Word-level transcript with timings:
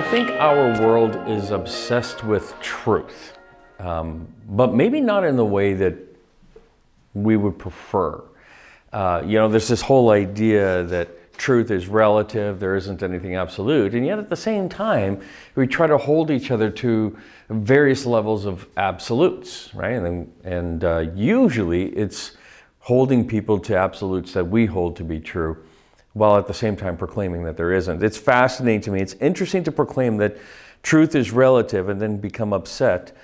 I 0.00 0.02
think 0.10 0.30
our 0.30 0.80
world 0.80 1.28
is 1.28 1.50
obsessed 1.50 2.24
with 2.24 2.58
truth, 2.62 3.36
um, 3.78 4.26
but 4.48 4.72
maybe 4.72 4.98
not 4.98 5.24
in 5.24 5.36
the 5.36 5.44
way 5.44 5.74
that 5.74 5.94
we 7.12 7.36
would 7.36 7.58
prefer. 7.58 8.24
Uh, 8.94 9.22
you 9.26 9.36
know, 9.36 9.46
there's 9.46 9.68
this 9.68 9.82
whole 9.82 10.08
idea 10.08 10.84
that 10.84 11.34
truth 11.34 11.70
is 11.70 11.86
relative, 11.86 12.58
there 12.58 12.76
isn't 12.76 13.02
anything 13.02 13.36
absolute, 13.36 13.94
and 13.94 14.06
yet 14.06 14.18
at 14.18 14.30
the 14.30 14.36
same 14.36 14.70
time, 14.70 15.20
we 15.54 15.66
try 15.66 15.86
to 15.86 15.98
hold 15.98 16.30
each 16.30 16.50
other 16.50 16.70
to 16.70 17.14
various 17.50 18.06
levels 18.06 18.46
of 18.46 18.66
absolutes, 18.78 19.68
right? 19.74 19.96
And, 19.96 20.32
and 20.44 20.82
uh, 20.82 21.10
usually 21.14 21.88
it's 21.88 22.38
holding 22.78 23.28
people 23.28 23.58
to 23.58 23.76
absolutes 23.76 24.32
that 24.32 24.48
we 24.48 24.64
hold 24.64 24.96
to 24.96 25.04
be 25.04 25.20
true 25.20 25.62
while 26.12 26.36
at 26.36 26.46
the 26.46 26.54
same 26.54 26.76
time 26.76 26.96
proclaiming 26.96 27.44
that 27.44 27.56
there 27.56 27.72
isn't. 27.72 28.02
It's 28.02 28.18
fascinating 28.18 28.80
to 28.82 28.90
me. 28.90 29.00
It's 29.00 29.14
interesting 29.14 29.62
to 29.64 29.72
proclaim 29.72 30.16
that 30.18 30.36
truth 30.82 31.14
is 31.14 31.30
relative 31.30 31.88
and 31.88 32.00
then 32.00 32.16
become 32.16 32.52
upset 32.52 33.16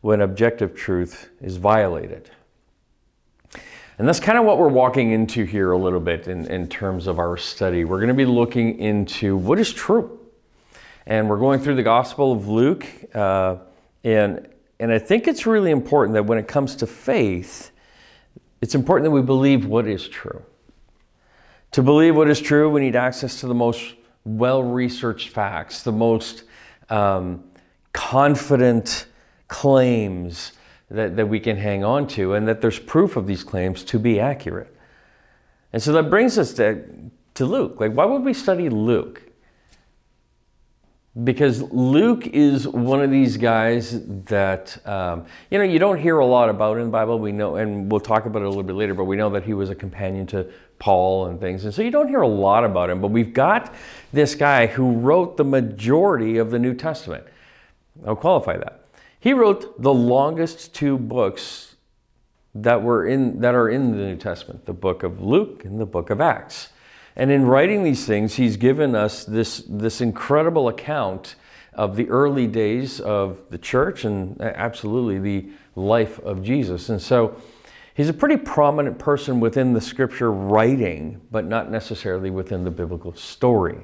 when 0.00 0.20
objective 0.20 0.74
truth 0.74 1.28
is 1.40 1.56
violated. 1.56 2.30
And 3.98 4.08
that's 4.08 4.20
kind 4.20 4.38
of 4.38 4.44
what 4.44 4.58
we're 4.58 4.68
walking 4.68 5.12
into 5.12 5.44
here 5.44 5.72
a 5.72 5.78
little 5.78 6.00
bit 6.00 6.26
in, 6.26 6.46
in 6.46 6.66
terms 6.66 7.06
of 7.06 7.18
our 7.18 7.36
study. 7.36 7.84
We're 7.84 7.98
going 7.98 8.08
to 8.08 8.14
be 8.14 8.24
looking 8.24 8.78
into 8.78 9.36
what 9.36 9.60
is 9.60 9.72
true. 9.72 10.18
And 11.06 11.28
we're 11.28 11.38
going 11.38 11.60
through 11.60 11.76
the 11.76 11.82
Gospel 11.82 12.32
of 12.32 12.48
Luke. 12.48 12.86
Uh, 13.14 13.56
and, 14.02 14.48
and 14.80 14.90
I 14.90 14.98
think 14.98 15.28
it's 15.28 15.46
really 15.46 15.70
important 15.70 16.14
that 16.14 16.24
when 16.24 16.38
it 16.38 16.48
comes 16.48 16.74
to 16.76 16.86
faith, 16.86 17.70
it's 18.60 18.74
important 18.74 19.04
that 19.04 19.10
we 19.10 19.22
believe 19.22 19.66
what 19.66 19.86
is 19.86 20.08
true. 20.08 20.42
To 21.72 21.82
believe 21.82 22.14
what 22.14 22.28
is 22.28 22.40
true, 22.40 22.68
we 22.68 22.82
need 22.82 22.96
access 22.96 23.40
to 23.40 23.46
the 23.46 23.54
most 23.54 23.94
well 24.24 24.62
researched 24.62 25.30
facts, 25.30 25.82
the 25.82 25.92
most 25.92 26.44
um, 26.90 27.42
confident 27.94 29.06
claims 29.48 30.52
that, 30.90 31.16
that 31.16 31.26
we 31.26 31.40
can 31.40 31.56
hang 31.56 31.82
on 31.82 32.06
to, 32.08 32.34
and 32.34 32.46
that 32.46 32.60
there's 32.60 32.78
proof 32.78 33.16
of 33.16 33.26
these 33.26 33.42
claims 33.42 33.84
to 33.84 33.98
be 33.98 34.20
accurate. 34.20 34.74
And 35.72 35.82
so 35.82 35.92
that 35.94 36.10
brings 36.10 36.38
us 36.38 36.52
to, 36.54 36.84
to 37.34 37.46
Luke. 37.46 37.80
Like, 37.80 37.92
why 37.92 38.04
would 38.04 38.22
we 38.22 38.34
study 38.34 38.68
Luke? 38.68 39.32
because 41.24 41.60
Luke 41.60 42.26
is 42.28 42.66
one 42.66 43.02
of 43.02 43.10
these 43.10 43.36
guys 43.36 44.00
that 44.24 44.78
um, 44.86 45.26
you 45.50 45.58
know 45.58 45.64
you 45.64 45.78
don't 45.78 45.98
hear 45.98 46.18
a 46.18 46.26
lot 46.26 46.48
about 46.48 46.78
in 46.78 46.84
the 46.84 46.90
Bible. 46.90 47.18
We 47.18 47.32
know, 47.32 47.56
and 47.56 47.90
we'll 47.90 48.00
talk 48.00 48.24
about 48.24 48.42
it 48.42 48.46
a 48.46 48.48
little 48.48 48.62
bit 48.62 48.76
later. 48.76 48.94
But 48.94 49.04
we 49.04 49.16
know 49.16 49.28
that 49.30 49.44
he 49.44 49.52
was 49.52 49.68
a 49.68 49.74
companion 49.74 50.26
to 50.28 50.50
Paul 50.82 51.26
and 51.26 51.38
things, 51.38 51.64
and 51.64 51.72
so 51.72 51.80
you 51.80 51.92
don't 51.92 52.08
hear 52.08 52.22
a 52.22 52.28
lot 52.28 52.64
about 52.64 52.90
him. 52.90 53.00
But 53.00 53.12
we've 53.12 53.32
got 53.32 53.72
this 54.12 54.34
guy 54.34 54.66
who 54.66 54.94
wrote 54.94 55.36
the 55.36 55.44
majority 55.44 56.38
of 56.38 56.50
the 56.50 56.58
New 56.58 56.74
Testament. 56.74 57.24
I'll 58.04 58.16
qualify 58.16 58.56
that. 58.56 58.86
He 59.20 59.32
wrote 59.32 59.80
the 59.80 59.94
longest 59.94 60.74
two 60.74 60.98
books 60.98 61.76
that 62.52 62.82
were 62.82 63.06
in 63.06 63.40
that 63.42 63.54
are 63.54 63.68
in 63.68 63.92
the 63.92 63.98
New 63.98 64.16
Testament: 64.16 64.66
the 64.66 64.72
book 64.72 65.04
of 65.04 65.22
Luke 65.22 65.64
and 65.64 65.78
the 65.78 65.86
book 65.86 66.10
of 66.10 66.20
Acts. 66.20 66.70
And 67.14 67.30
in 67.30 67.46
writing 67.46 67.84
these 67.84 68.04
things, 68.04 68.34
he's 68.34 68.56
given 68.56 68.96
us 68.96 69.24
this, 69.24 69.62
this 69.68 70.00
incredible 70.00 70.66
account 70.66 71.36
of 71.74 71.94
the 71.94 72.08
early 72.08 72.48
days 72.48 73.00
of 73.00 73.38
the 73.50 73.58
church 73.58 74.04
and 74.04 74.40
uh, 74.40 74.44
absolutely 74.56 75.18
the 75.18 75.52
life 75.76 76.18
of 76.20 76.42
Jesus. 76.42 76.88
And 76.88 77.00
so 77.00 77.36
he's 77.94 78.08
a 78.08 78.12
pretty 78.12 78.36
prominent 78.36 78.98
person 78.98 79.40
within 79.40 79.72
the 79.72 79.80
scripture 79.80 80.32
writing, 80.32 81.20
but 81.30 81.44
not 81.44 81.70
necessarily 81.70 82.30
within 82.30 82.64
the 82.64 82.70
biblical 82.70 83.14
story. 83.14 83.78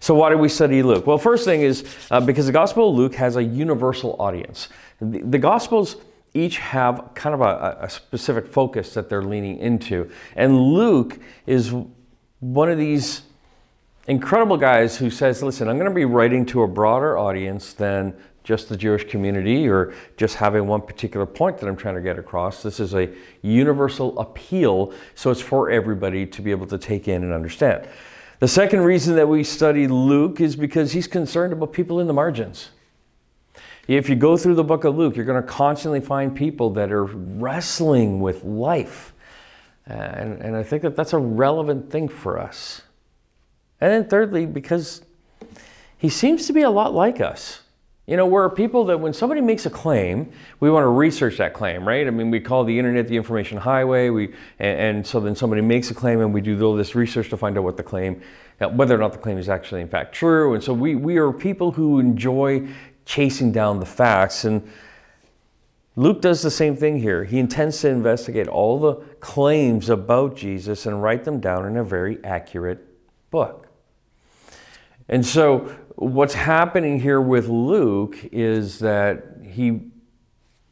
So, 0.00 0.14
why 0.14 0.30
do 0.30 0.38
we 0.38 0.48
study 0.48 0.82
Luke? 0.82 1.06
Well, 1.06 1.18
first 1.18 1.44
thing 1.44 1.60
is 1.60 1.84
uh, 2.10 2.20
because 2.20 2.46
the 2.46 2.52
Gospel 2.52 2.90
of 2.90 2.96
Luke 2.96 3.14
has 3.16 3.36
a 3.36 3.42
universal 3.42 4.16
audience. 4.18 4.68
The, 5.00 5.18
the 5.18 5.38
Gospels 5.38 5.96
each 6.32 6.58
have 6.58 7.10
kind 7.14 7.34
of 7.34 7.40
a, 7.40 7.78
a 7.82 7.90
specific 7.90 8.46
focus 8.46 8.94
that 8.94 9.08
they're 9.08 9.22
leaning 9.22 9.58
into. 9.58 10.10
And 10.36 10.56
Luke 10.58 11.18
is 11.46 11.74
one 12.38 12.70
of 12.70 12.78
these 12.78 13.22
incredible 14.06 14.56
guys 14.56 14.96
who 14.96 15.10
says, 15.10 15.42
listen, 15.42 15.68
I'm 15.68 15.76
going 15.76 15.90
to 15.90 15.94
be 15.94 16.04
writing 16.04 16.46
to 16.46 16.62
a 16.62 16.68
broader 16.68 17.18
audience 17.18 17.72
than 17.72 18.14
just 18.44 18.68
the 18.68 18.76
Jewish 18.76 19.08
community 19.08 19.68
or 19.68 19.94
just 20.16 20.36
having 20.36 20.66
one 20.66 20.80
particular 20.80 21.26
point 21.26 21.58
that 21.58 21.68
I'm 21.68 21.76
trying 21.76 21.94
to 21.96 22.00
get 22.00 22.18
across. 22.18 22.62
This 22.62 22.80
is 22.80 22.94
a 22.94 23.10
universal 23.42 24.18
appeal, 24.18 24.92
so 25.14 25.30
it's 25.30 25.40
for 25.40 25.70
everybody 25.70 26.26
to 26.26 26.42
be 26.42 26.50
able 26.50 26.66
to 26.68 26.78
take 26.78 27.08
in 27.08 27.22
and 27.22 27.32
understand. 27.32 27.88
The 28.38 28.48
second 28.48 28.80
reason 28.80 29.16
that 29.16 29.28
we 29.28 29.44
study 29.44 29.86
Luke 29.86 30.40
is 30.40 30.56
because 30.56 30.92
he's 30.92 31.06
concerned 31.06 31.52
about 31.52 31.72
people 31.72 32.00
in 32.00 32.06
the 32.06 32.14
margins. 32.14 32.70
If 33.86 34.08
you 34.08 34.16
go 34.16 34.36
through 34.36 34.54
the 34.54 34.64
book 34.64 34.84
of 34.84 34.96
Luke, 34.96 35.16
you're 35.16 35.24
going 35.26 35.42
to 35.42 35.48
constantly 35.48 36.00
find 36.00 36.34
people 36.34 36.70
that 36.70 36.92
are 36.92 37.04
wrestling 37.04 38.20
with 38.20 38.44
life 38.44 39.12
uh, 39.90 39.94
and, 39.94 40.40
and 40.40 40.56
I 40.56 40.62
think 40.62 40.82
that 40.82 40.94
that's 40.94 41.12
a 41.12 41.18
relevant 41.18 41.90
thing 41.90 42.08
for 42.08 42.38
us. 42.38 42.82
And 43.80 43.90
then, 43.92 44.08
thirdly, 44.08 44.46
because 44.46 45.02
he 45.98 46.08
seems 46.08 46.46
to 46.46 46.52
be 46.52 46.62
a 46.62 46.70
lot 46.70 46.94
like 46.94 47.20
us. 47.20 47.59
You 48.10 48.16
know, 48.16 48.26
we're 48.26 48.50
people 48.50 48.86
that 48.86 48.98
when 48.98 49.12
somebody 49.12 49.40
makes 49.40 49.66
a 49.66 49.70
claim, 49.70 50.32
we 50.58 50.68
want 50.68 50.82
to 50.82 50.88
research 50.88 51.36
that 51.36 51.54
claim, 51.54 51.86
right? 51.86 52.04
I 52.04 52.10
mean, 52.10 52.28
we 52.28 52.40
call 52.40 52.64
the 52.64 52.76
internet 52.76 53.06
the 53.06 53.16
information 53.16 53.56
highway. 53.56 54.08
We, 54.08 54.34
and, 54.58 54.96
and 54.96 55.06
so 55.06 55.20
then 55.20 55.36
somebody 55.36 55.62
makes 55.62 55.92
a 55.92 55.94
claim 55.94 56.20
and 56.20 56.34
we 56.34 56.40
do 56.40 56.60
all 56.60 56.74
this 56.74 56.96
research 56.96 57.30
to 57.30 57.36
find 57.36 57.56
out 57.56 57.62
what 57.62 57.76
the 57.76 57.84
claim, 57.84 58.20
uh, 58.60 58.68
whether 58.68 58.96
or 58.96 58.98
not 58.98 59.12
the 59.12 59.18
claim 59.20 59.38
is 59.38 59.48
actually 59.48 59.80
in 59.80 59.86
fact 59.86 60.12
true. 60.12 60.54
And 60.54 60.64
so 60.64 60.74
we, 60.74 60.96
we 60.96 61.18
are 61.18 61.30
people 61.30 61.70
who 61.70 62.00
enjoy 62.00 62.66
chasing 63.04 63.52
down 63.52 63.78
the 63.78 63.86
facts. 63.86 64.44
And 64.44 64.68
Luke 65.94 66.20
does 66.20 66.42
the 66.42 66.50
same 66.50 66.74
thing 66.74 66.98
here. 66.98 67.22
He 67.22 67.38
intends 67.38 67.80
to 67.82 67.90
investigate 67.90 68.48
all 68.48 68.80
the 68.80 68.94
claims 69.20 69.88
about 69.88 70.34
Jesus 70.34 70.84
and 70.84 71.00
write 71.00 71.22
them 71.22 71.38
down 71.38 71.64
in 71.64 71.76
a 71.76 71.84
very 71.84 72.18
accurate 72.24 72.84
book. 73.30 73.68
And 75.08 75.24
so, 75.24 75.76
what's 76.00 76.34
happening 76.34 76.98
here 76.98 77.20
with 77.20 77.48
Luke 77.48 78.18
is 78.32 78.78
that 78.78 79.22
he 79.44 79.82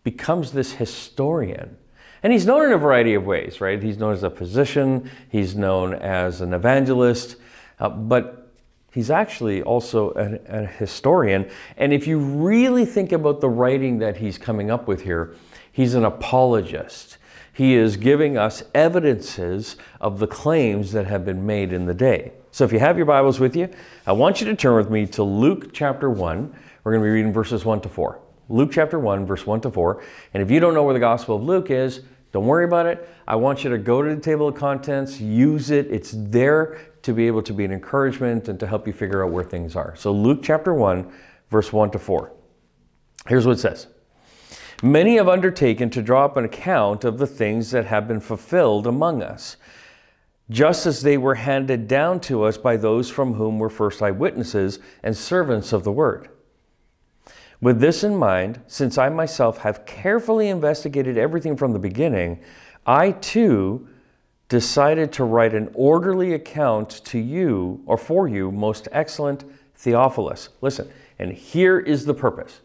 becomes 0.02 0.52
this 0.52 0.72
historian. 0.72 1.76
And 2.22 2.32
he's 2.32 2.46
known 2.46 2.64
in 2.64 2.72
a 2.72 2.78
variety 2.78 3.14
of 3.14 3.24
ways, 3.24 3.60
right? 3.60 3.80
He's 3.80 3.98
known 3.98 4.14
as 4.14 4.22
a 4.22 4.30
physician, 4.30 5.10
he's 5.28 5.54
known 5.54 5.94
as 5.94 6.40
an 6.40 6.52
evangelist, 6.54 7.36
uh, 7.78 7.90
but 7.90 8.48
He's 8.90 9.10
actually 9.10 9.62
also 9.62 10.12
a, 10.16 10.62
a, 10.62 10.66
historian. 10.66 11.50
And 11.76 11.92
if 11.92 12.06
you 12.06 12.18
really 12.18 12.86
think 12.86 13.12
about 13.12 13.40
the 13.40 13.48
writing 13.48 13.98
that 13.98 14.16
he's 14.16 14.38
coming 14.38 14.70
up 14.70 14.88
with 14.88 15.02
here, 15.02 15.36
he's 15.70 15.94
an 15.94 16.04
apologist. 16.04 17.18
He 17.52 17.74
is 17.74 17.96
giving 17.98 18.38
us 18.38 18.62
evidences 18.74 19.76
of 20.00 20.18
the 20.18 20.26
claims 20.26 20.92
that 20.92 21.06
have 21.06 21.24
been 21.24 21.44
made 21.44 21.72
in 21.72 21.84
the 21.84 21.94
day. 21.94 22.32
So 22.58 22.64
if 22.64 22.72
you 22.72 22.80
have 22.80 22.96
your 22.96 23.06
Bibles 23.06 23.38
with 23.38 23.54
you, 23.54 23.68
I 24.04 24.10
want 24.10 24.40
you 24.40 24.46
to 24.48 24.56
turn 24.56 24.74
with 24.74 24.90
me 24.90 25.06
to 25.06 25.22
Luke 25.22 25.72
chapter 25.72 26.10
1. 26.10 26.56
We're 26.82 26.92
going 26.92 27.00
to 27.00 27.06
be 27.06 27.12
reading 27.12 27.32
verses 27.32 27.64
1 27.64 27.82
to 27.82 27.88
4. 27.88 28.20
Luke 28.48 28.70
chapter 28.72 28.98
1, 28.98 29.26
verse 29.26 29.46
1 29.46 29.60
to 29.60 29.70
4. 29.70 30.02
And 30.34 30.42
if 30.42 30.50
you 30.50 30.58
don't 30.58 30.74
know 30.74 30.82
where 30.82 30.92
the 30.92 30.98
Gospel 30.98 31.36
of 31.36 31.44
Luke 31.44 31.70
is, 31.70 32.00
don't 32.32 32.46
worry 32.46 32.64
about 32.64 32.86
it. 32.86 33.08
I 33.28 33.36
want 33.36 33.62
you 33.62 33.70
to 33.70 33.78
go 33.78 34.02
to 34.02 34.12
the 34.12 34.20
table 34.20 34.48
of 34.48 34.56
contents, 34.56 35.20
use 35.20 35.70
it. 35.70 35.86
It's 35.86 36.16
there 36.16 36.80
to 37.02 37.12
be 37.12 37.28
able 37.28 37.42
to 37.42 37.52
be 37.52 37.64
an 37.64 37.70
encouragement 37.70 38.48
and 38.48 38.58
to 38.58 38.66
help 38.66 38.88
you 38.88 38.92
figure 38.92 39.24
out 39.24 39.30
where 39.30 39.44
things 39.44 39.76
are. 39.76 39.94
So, 39.94 40.10
Luke 40.10 40.40
chapter 40.42 40.74
1, 40.74 41.08
verse 41.50 41.72
1 41.72 41.92
to 41.92 42.00
4. 42.00 42.32
Here's 43.28 43.46
what 43.46 43.52
it 43.52 43.60
says 43.60 43.86
Many 44.82 45.16
have 45.18 45.28
undertaken 45.28 45.90
to 45.90 46.02
draw 46.02 46.24
up 46.24 46.36
an 46.36 46.44
account 46.44 47.04
of 47.04 47.18
the 47.18 47.26
things 47.28 47.70
that 47.70 47.84
have 47.84 48.08
been 48.08 48.18
fulfilled 48.18 48.88
among 48.88 49.22
us, 49.22 49.58
just 50.50 50.86
as 50.86 51.02
they 51.02 51.18
were 51.18 51.34
handed 51.34 51.88
down 51.88 52.20
to 52.20 52.42
us 52.42 52.56
by 52.56 52.76
those 52.76 53.10
from 53.10 53.34
whom 53.34 53.58
were 53.58 53.68
first 53.68 54.02
eyewitnesses 54.02 54.78
and 55.02 55.16
servants 55.16 55.72
of 55.72 55.84
the 55.84 55.92
word. 55.92 56.28
With 57.60 57.80
this 57.80 58.04
in 58.04 58.16
mind, 58.16 58.60
since 58.66 58.98
I 58.98 59.08
myself 59.08 59.58
have 59.58 59.84
carefully 59.84 60.48
investigated 60.48 61.18
everything 61.18 61.56
from 61.56 61.72
the 61.72 61.78
beginning, 61.78 62.40
I 62.86 63.12
too 63.12 63.88
decided 64.48 65.12
to 65.12 65.24
write 65.24 65.54
an 65.54 65.70
orderly 65.74 66.32
account 66.32 67.04
to 67.04 67.18
you, 67.18 67.82
or 67.84 67.98
for 67.98 68.28
you, 68.28 68.50
most 68.50 68.88
excellent 68.92 69.44
Theophilus. 69.74 70.48
Listen, 70.60 70.90
and 71.18 71.32
here 71.32 71.78
is 71.78 72.04
the 72.04 72.14
purpose 72.14 72.60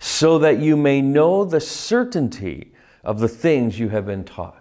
so 0.00 0.38
that 0.38 0.58
you 0.58 0.76
may 0.76 1.00
know 1.00 1.44
the 1.44 1.60
certainty 1.60 2.72
of 3.04 3.20
the 3.20 3.28
things 3.28 3.78
you 3.78 3.90
have 3.90 4.06
been 4.06 4.24
taught. 4.24 4.59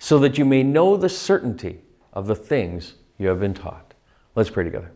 So 0.00 0.18
that 0.18 0.36
you 0.36 0.44
may 0.44 0.64
know 0.64 0.96
the 0.96 1.08
certainty 1.08 1.82
of 2.12 2.26
the 2.26 2.34
things 2.34 2.94
you 3.18 3.28
have 3.28 3.38
been 3.38 3.54
taught. 3.54 3.94
Let's 4.34 4.50
pray 4.50 4.64
together. 4.64 4.90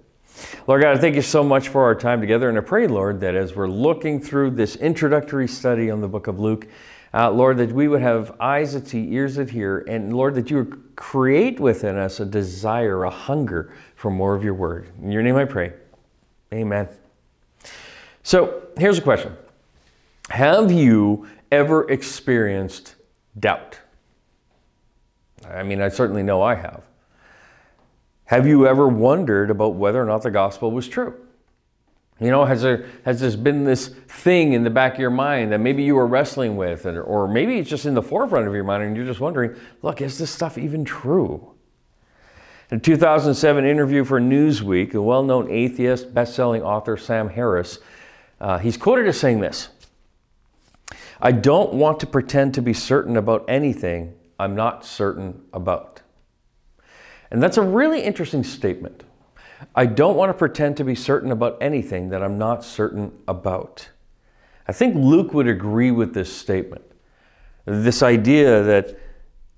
Lord 0.66 0.82
God, 0.82 0.96
I 0.96 1.00
thank 1.00 1.14
you 1.14 1.22
so 1.22 1.44
much 1.44 1.68
for 1.68 1.84
our 1.84 1.94
time 1.94 2.20
together. 2.20 2.48
And 2.48 2.58
I 2.58 2.62
pray, 2.62 2.88
Lord, 2.88 3.20
that 3.20 3.36
as 3.36 3.54
we're 3.54 3.68
looking 3.68 4.20
through 4.20 4.50
this 4.52 4.76
introductory 4.76 5.46
study 5.46 5.90
on 5.90 6.00
the 6.00 6.08
book 6.08 6.26
of 6.26 6.40
Luke, 6.40 6.66
uh, 7.12 7.30
Lord, 7.30 7.58
that 7.58 7.70
we 7.70 7.86
would 7.86 8.02
have 8.02 8.34
eyes 8.40 8.72
that 8.72 8.88
see, 8.88 9.12
ears 9.12 9.36
that 9.36 9.50
hear, 9.50 9.78
and 9.80 10.16
Lord, 10.16 10.34
that 10.34 10.50
you 10.50 10.56
would 10.56 10.96
create 10.96 11.60
within 11.60 11.96
us 11.96 12.18
a 12.18 12.24
desire, 12.24 13.04
a 13.04 13.10
hunger 13.10 13.72
for 13.94 14.10
more 14.10 14.34
of 14.34 14.42
your 14.42 14.54
word. 14.54 14.88
In 15.00 15.12
your 15.12 15.22
name 15.22 15.36
I 15.36 15.44
pray. 15.44 15.74
Amen. 16.52 16.88
So 18.24 18.64
here's 18.76 18.98
a 18.98 19.02
question 19.02 19.36
Have 20.30 20.72
you 20.72 21.28
ever 21.52 21.88
experienced 21.88 22.96
doubt? 23.38 23.78
I 25.50 25.62
mean, 25.62 25.80
I 25.80 25.88
certainly 25.88 26.22
know 26.22 26.42
I 26.42 26.54
have. 26.54 26.82
Have 28.26 28.46
you 28.46 28.66
ever 28.66 28.88
wondered 28.88 29.50
about 29.50 29.74
whether 29.74 30.00
or 30.00 30.06
not 30.06 30.22
the 30.22 30.30
gospel 30.30 30.70
was 30.70 30.88
true? 30.88 31.14
You 32.20 32.30
know, 32.30 32.44
has 32.44 32.62
there 32.62 32.86
has 33.04 33.20
there 33.20 33.36
been 33.36 33.64
this 33.64 33.88
thing 33.88 34.52
in 34.52 34.62
the 34.62 34.70
back 34.70 34.94
of 34.94 35.00
your 35.00 35.10
mind 35.10 35.52
that 35.52 35.58
maybe 35.58 35.82
you 35.82 35.96
were 35.96 36.06
wrestling 36.06 36.56
with, 36.56 36.86
or 36.86 37.26
maybe 37.26 37.58
it's 37.58 37.68
just 37.68 37.86
in 37.86 37.94
the 37.94 38.02
forefront 38.02 38.46
of 38.46 38.54
your 38.54 38.64
mind, 38.64 38.84
and 38.84 38.96
you're 38.96 39.04
just 39.04 39.20
wondering, 39.20 39.56
look, 39.82 40.00
is 40.00 40.16
this 40.18 40.30
stuff 40.30 40.56
even 40.56 40.84
true? 40.84 41.50
In 42.70 42.78
a 42.78 42.80
2007 42.80 43.64
interview 43.66 44.04
for 44.04 44.20
Newsweek, 44.20 44.94
a 44.94 45.02
well-known 45.02 45.50
atheist, 45.50 46.14
best-selling 46.14 46.62
author 46.62 46.96
Sam 46.96 47.28
Harris, 47.28 47.78
uh, 48.40 48.58
he's 48.58 48.76
quoted 48.76 49.06
as 49.08 49.18
saying 49.18 49.40
this: 49.40 49.68
"I 51.20 51.32
don't 51.32 51.74
want 51.74 51.98
to 52.00 52.06
pretend 52.06 52.54
to 52.54 52.62
be 52.62 52.72
certain 52.72 53.16
about 53.16 53.44
anything 53.48 54.14
I'm 54.44 54.54
not 54.54 54.84
certain 54.84 55.42
about." 55.52 56.02
And 57.30 57.42
that's 57.42 57.56
a 57.56 57.62
really 57.62 58.02
interesting 58.02 58.44
statement. 58.44 59.02
I 59.74 59.86
don't 59.86 60.16
want 60.16 60.30
to 60.30 60.34
pretend 60.34 60.76
to 60.76 60.84
be 60.84 60.94
certain 60.94 61.32
about 61.32 61.58
anything 61.60 62.10
that 62.10 62.22
I'm 62.22 62.38
not 62.38 62.64
certain 62.64 63.12
about. 63.26 63.88
I 64.68 64.72
think 64.72 64.94
Luke 64.94 65.34
would 65.34 65.48
agree 65.48 65.90
with 65.90 66.14
this 66.14 66.34
statement. 66.34 66.84
This 67.64 68.02
idea 68.02 68.62
that 68.62 68.98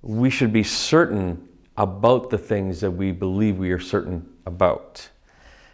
we 0.01 0.29
should 0.29 0.53
be 0.53 0.63
certain 0.63 1.47
about 1.77 2.29
the 2.29 2.37
things 2.37 2.79
that 2.81 2.91
we 2.91 3.11
believe 3.11 3.57
we 3.57 3.71
are 3.71 3.79
certain 3.79 4.27
about. 4.45 5.09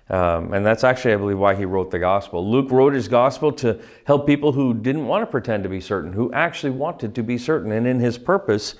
Um, 0.09 0.53
and 0.53 0.65
that's 0.65 0.83
actually, 0.83 1.13
I 1.13 1.17
believe, 1.17 1.37
why 1.37 1.55
he 1.55 1.65
wrote 1.65 1.89
the 1.89 1.99
gospel. 1.99 2.49
Luke 2.49 2.69
wrote 2.71 2.93
his 2.93 3.07
gospel 3.07 3.51
to 3.53 3.79
help 4.05 4.27
people 4.27 4.51
who 4.51 4.73
didn't 4.73 5.07
want 5.07 5.21
to 5.21 5.25
pretend 5.25 5.63
to 5.63 5.69
be 5.69 5.79
certain, 5.79 6.11
who 6.11 6.31
actually 6.33 6.71
wanted 6.71 7.15
to 7.15 7.23
be 7.23 7.37
certain. 7.37 7.71
And 7.71 7.87
in 7.87 7.99
his 7.99 8.17
purpose 8.17 8.75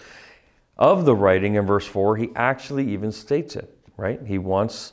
of 0.84 1.06
the 1.06 1.16
writing 1.16 1.56
in 1.56 1.66
verse 1.66 1.88
4, 1.88 2.18
he 2.18 2.30
actually 2.36 2.92
even 2.92 3.14
states 3.14 3.56
it, 3.56 3.74
right? 3.96 4.20
He 4.26 4.38
wants 4.38 4.92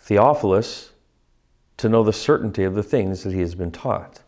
Theophilus 0.00 0.92
to 1.76 1.90
know 1.90 2.02
the 2.02 2.12
certainty 2.12 2.64
of 2.64 2.74
the 2.74 2.82
things 2.82 3.22
that 3.22 3.34
he 3.34 3.40
has 3.40 3.54
been 3.54 3.70
taught. 3.70 4.20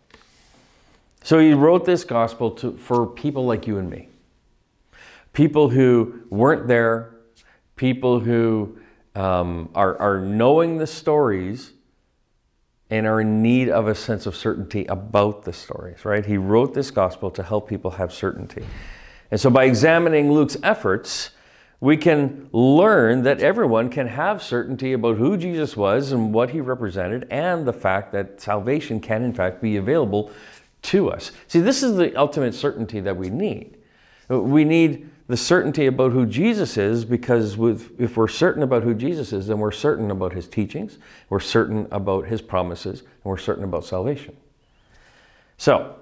So 1.22 1.38
he 1.38 1.54
wrote 1.54 1.86
this 1.86 2.04
gospel 2.04 2.50
to, 2.56 2.76
for 2.76 3.06
people 3.06 3.46
like 3.46 3.66
you 3.66 3.78
and 3.78 3.88
me. 3.88 4.08
People 5.32 5.70
who 5.70 6.20
weren't 6.28 6.68
there, 6.68 7.16
people 7.76 8.20
who 8.20 8.78
um, 9.14 9.70
are, 9.74 9.96
are 9.98 10.20
knowing 10.20 10.76
the 10.76 10.86
stories 10.86 11.72
and 12.90 13.06
are 13.06 13.22
in 13.22 13.40
need 13.40 13.70
of 13.70 13.88
a 13.88 13.94
sense 13.94 14.26
of 14.26 14.36
certainty 14.36 14.84
about 14.86 15.44
the 15.44 15.54
stories, 15.54 16.04
right? 16.04 16.26
He 16.26 16.36
wrote 16.36 16.74
this 16.74 16.90
gospel 16.90 17.30
to 17.30 17.42
help 17.42 17.66
people 17.66 17.92
have 17.92 18.12
certainty. 18.12 18.66
And 19.30 19.40
so 19.40 19.50
by 19.50 19.64
examining 19.64 20.32
Luke's 20.32 20.56
efforts, 20.62 21.30
we 21.80 21.96
can 21.96 22.48
learn 22.52 23.22
that 23.24 23.40
everyone 23.40 23.90
can 23.90 24.06
have 24.06 24.42
certainty 24.42 24.92
about 24.92 25.18
who 25.18 25.36
Jesus 25.36 25.76
was 25.76 26.12
and 26.12 26.32
what 26.32 26.50
he 26.50 26.60
represented, 26.60 27.26
and 27.30 27.66
the 27.66 27.72
fact 27.72 28.12
that 28.12 28.40
salvation 28.40 29.00
can, 29.00 29.22
in 29.22 29.34
fact, 29.34 29.60
be 29.60 29.76
available 29.76 30.30
to 30.82 31.10
us. 31.10 31.32
See, 31.46 31.60
this 31.60 31.82
is 31.82 31.96
the 31.96 32.14
ultimate 32.16 32.54
certainty 32.54 33.00
that 33.00 33.16
we 33.16 33.28
need. 33.28 33.76
We 34.28 34.64
need 34.64 35.10
the 35.26 35.36
certainty 35.36 35.86
about 35.86 36.12
who 36.12 36.26
Jesus 36.26 36.76
is 36.76 37.04
because 37.04 37.56
if 37.98 38.16
we're 38.16 38.28
certain 38.28 38.62
about 38.62 38.82
who 38.82 38.94
Jesus 38.94 39.32
is, 39.32 39.46
then 39.46 39.58
we're 39.58 39.70
certain 39.70 40.10
about 40.10 40.32
his 40.32 40.46
teachings, 40.46 40.98
we're 41.30 41.40
certain 41.40 41.86
about 41.90 42.26
his 42.26 42.42
promises, 42.42 43.00
and 43.00 43.24
we're 43.24 43.38
certain 43.38 43.64
about 43.64 43.84
salvation. 43.84 44.36
So, 45.56 45.96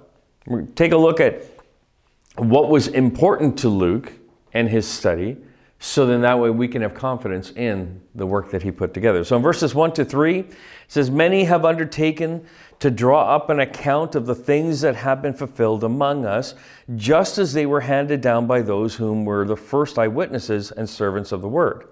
take 0.75 0.93
a 0.93 0.97
look 0.97 1.21
at 1.21 1.43
what 2.37 2.69
was 2.69 2.89
important 2.89 3.59
to 3.59 3.69
Luke 3.69 4.13
and 4.53 4.69
his 4.69 4.87
study 4.87 5.37
so 5.85 6.07
then 6.07 6.21
that 6.21 6.39
way 6.39 6.49
we 6.49 6.69
can 6.69 6.81
have 6.83 6.95
confidence 6.95 7.51
in 7.51 8.01
the 8.15 8.25
work 8.25 8.53
that 8.53 8.63
he 8.63 8.71
put 8.71 8.95
together. 8.95 9.25
So 9.25 9.35
in 9.35 9.43
verses 9.43 9.75
1 9.75 9.95
to 9.95 10.05
3, 10.05 10.39
it 10.39 10.55
says, 10.87 11.11
Many 11.11 11.43
have 11.43 11.65
undertaken 11.65 12.47
to 12.79 12.89
draw 12.89 13.35
up 13.35 13.51
an 13.51 13.59
account 13.59 14.15
of 14.15 14.25
the 14.25 14.35
things 14.37 14.81
that 14.83 14.95
have 14.95 15.21
been 15.21 15.35
fulfilled 15.35 15.83
among 15.83 16.25
us, 16.25 16.55
just 16.95 17.37
as 17.37 17.53
they 17.53 17.67
were 17.67 17.81
handed 17.81 18.21
down 18.21 18.47
by 18.47 18.63
those 18.63 18.95
whom 18.95 19.25
were 19.25 19.45
the 19.45 19.57
first 19.57 19.99
eyewitnesses 19.99 20.71
and 20.71 20.89
servants 20.89 21.33
of 21.33 21.43
the 21.43 21.49
word. 21.49 21.89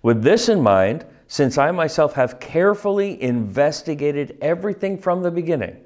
With 0.00 0.22
this 0.22 0.48
in 0.48 0.60
mind, 0.60 1.04
since 1.26 1.58
I 1.58 1.72
myself 1.72 2.12
have 2.12 2.38
carefully 2.38 3.20
investigated 3.20 4.38
everything 4.40 4.96
from 4.96 5.22
the 5.22 5.30
beginning, 5.32 5.76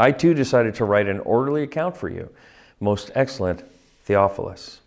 I 0.00 0.12
too 0.12 0.32
decided 0.32 0.74
to 0.76 0.86
write 0.86 1.08
an 1.08 1.20
orderly 1.20 1.62
account 1.62 1.96
for 1.96 2.08
you, 2.08 2.30
most 2.80 3.10
excellent 3.14 3.62
Theophilus. 4.04 4.80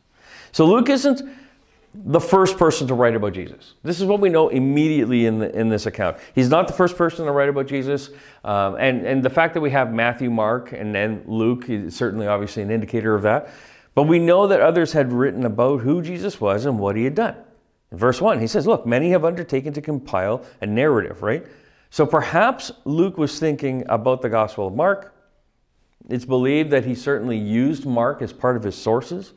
So 0.51 0.65
Luke 0.65 0.89
isn't 0.89 1.21
the 1.94 2.19
first 2.19 2.57
person 2.57 2.88
to 2.88 2.95
write 2.95 3.15
about 3.15 3.33
Jesus. 3.33 3.75
This 3.83 4.01
is 4.01 4.07
what 4.07 4.19
we 4.19 4.30
know 4.30 4.50
immediately 4.50 5.27
in, 5.27 5.38
the, 5.38 5.56
in 5.56 5.69
this 5.69 5.86
account. 5.86 6.18
He's 6.33 6.50
not 6.50 6.68
the 6.68 6.74
first 6.74 6.98
person 6.98 7.27
to 7.27 7.31
write 7.31 7.50
about 7.50 7.68
Jesus. 7.68 8.10
Um, 8.44 8.75
and, 8.80 9.06
and 9.06 9.24
the 9.24 9.30
fact 9.30 9.54
that 9.54 9.62
we 9.62 9.69
have 9.69 9.94
Matthew, 9.94 10.31
Mark, 10.31 10.74
and 10.74 10.95
then 10.95 11.24
Luke 11.27 11.69
is 11.69 11.95
certainly 11.95 12.25
obviously 12.25 12.63
an 12.63 12.71
indicator 12.71 13.13
of 13.13 13.21
that. 13.21 13.50
But 13.94 14.04
we 14.04 14.18
know 14.18 14.48
that 14.48 14.62
others 14.62 14.94
had 14.94 15.13
written 15.13 15.45
about 15.45 15.81
who 15.81 16.01
Jesus 16.01 16.42
was 16.42 16.66
and 16.66 16.80
what 16.80 16.95
he 16.95 17.04
had 17.04 17.13
done. 17.13 17.36
In 17.92 18.00
verse 18.00 18.19
1, 18.19 18.39
he 18.39 18.48
says, 18.48 18.66
Look, 18.66 18.88
many 18.88 19.12
have 19.12 19.24
undertaken 19.24 19.74
to 19.74 19.81
compile 19.81 20.44
a 20.62 20.66
narrative, 20.66 21.21
right? 21.21 21.45
So 21.94 22.07
perhaps 22.07 22.72
Luke 22.86 23.19
was 23.19 23.38
thinking 23.38 23.84
about 23.88 24.24
the 24.24 24.30
Gospel 24.30 24.66
of 24.66 24.74
Mark. 24.74 25.13
It's 26.10 26.25
believed 26.25 26.72
that 26.72 26.86
he 26.86 26.95
certainly 26.95 27.38
used 27.38 27.86
Mark 27.86 28.24
as 28.24 28.34
part 28.34 28.57
of 28.57 28.63
his 28.63 28.74
sources. 28.74 29.34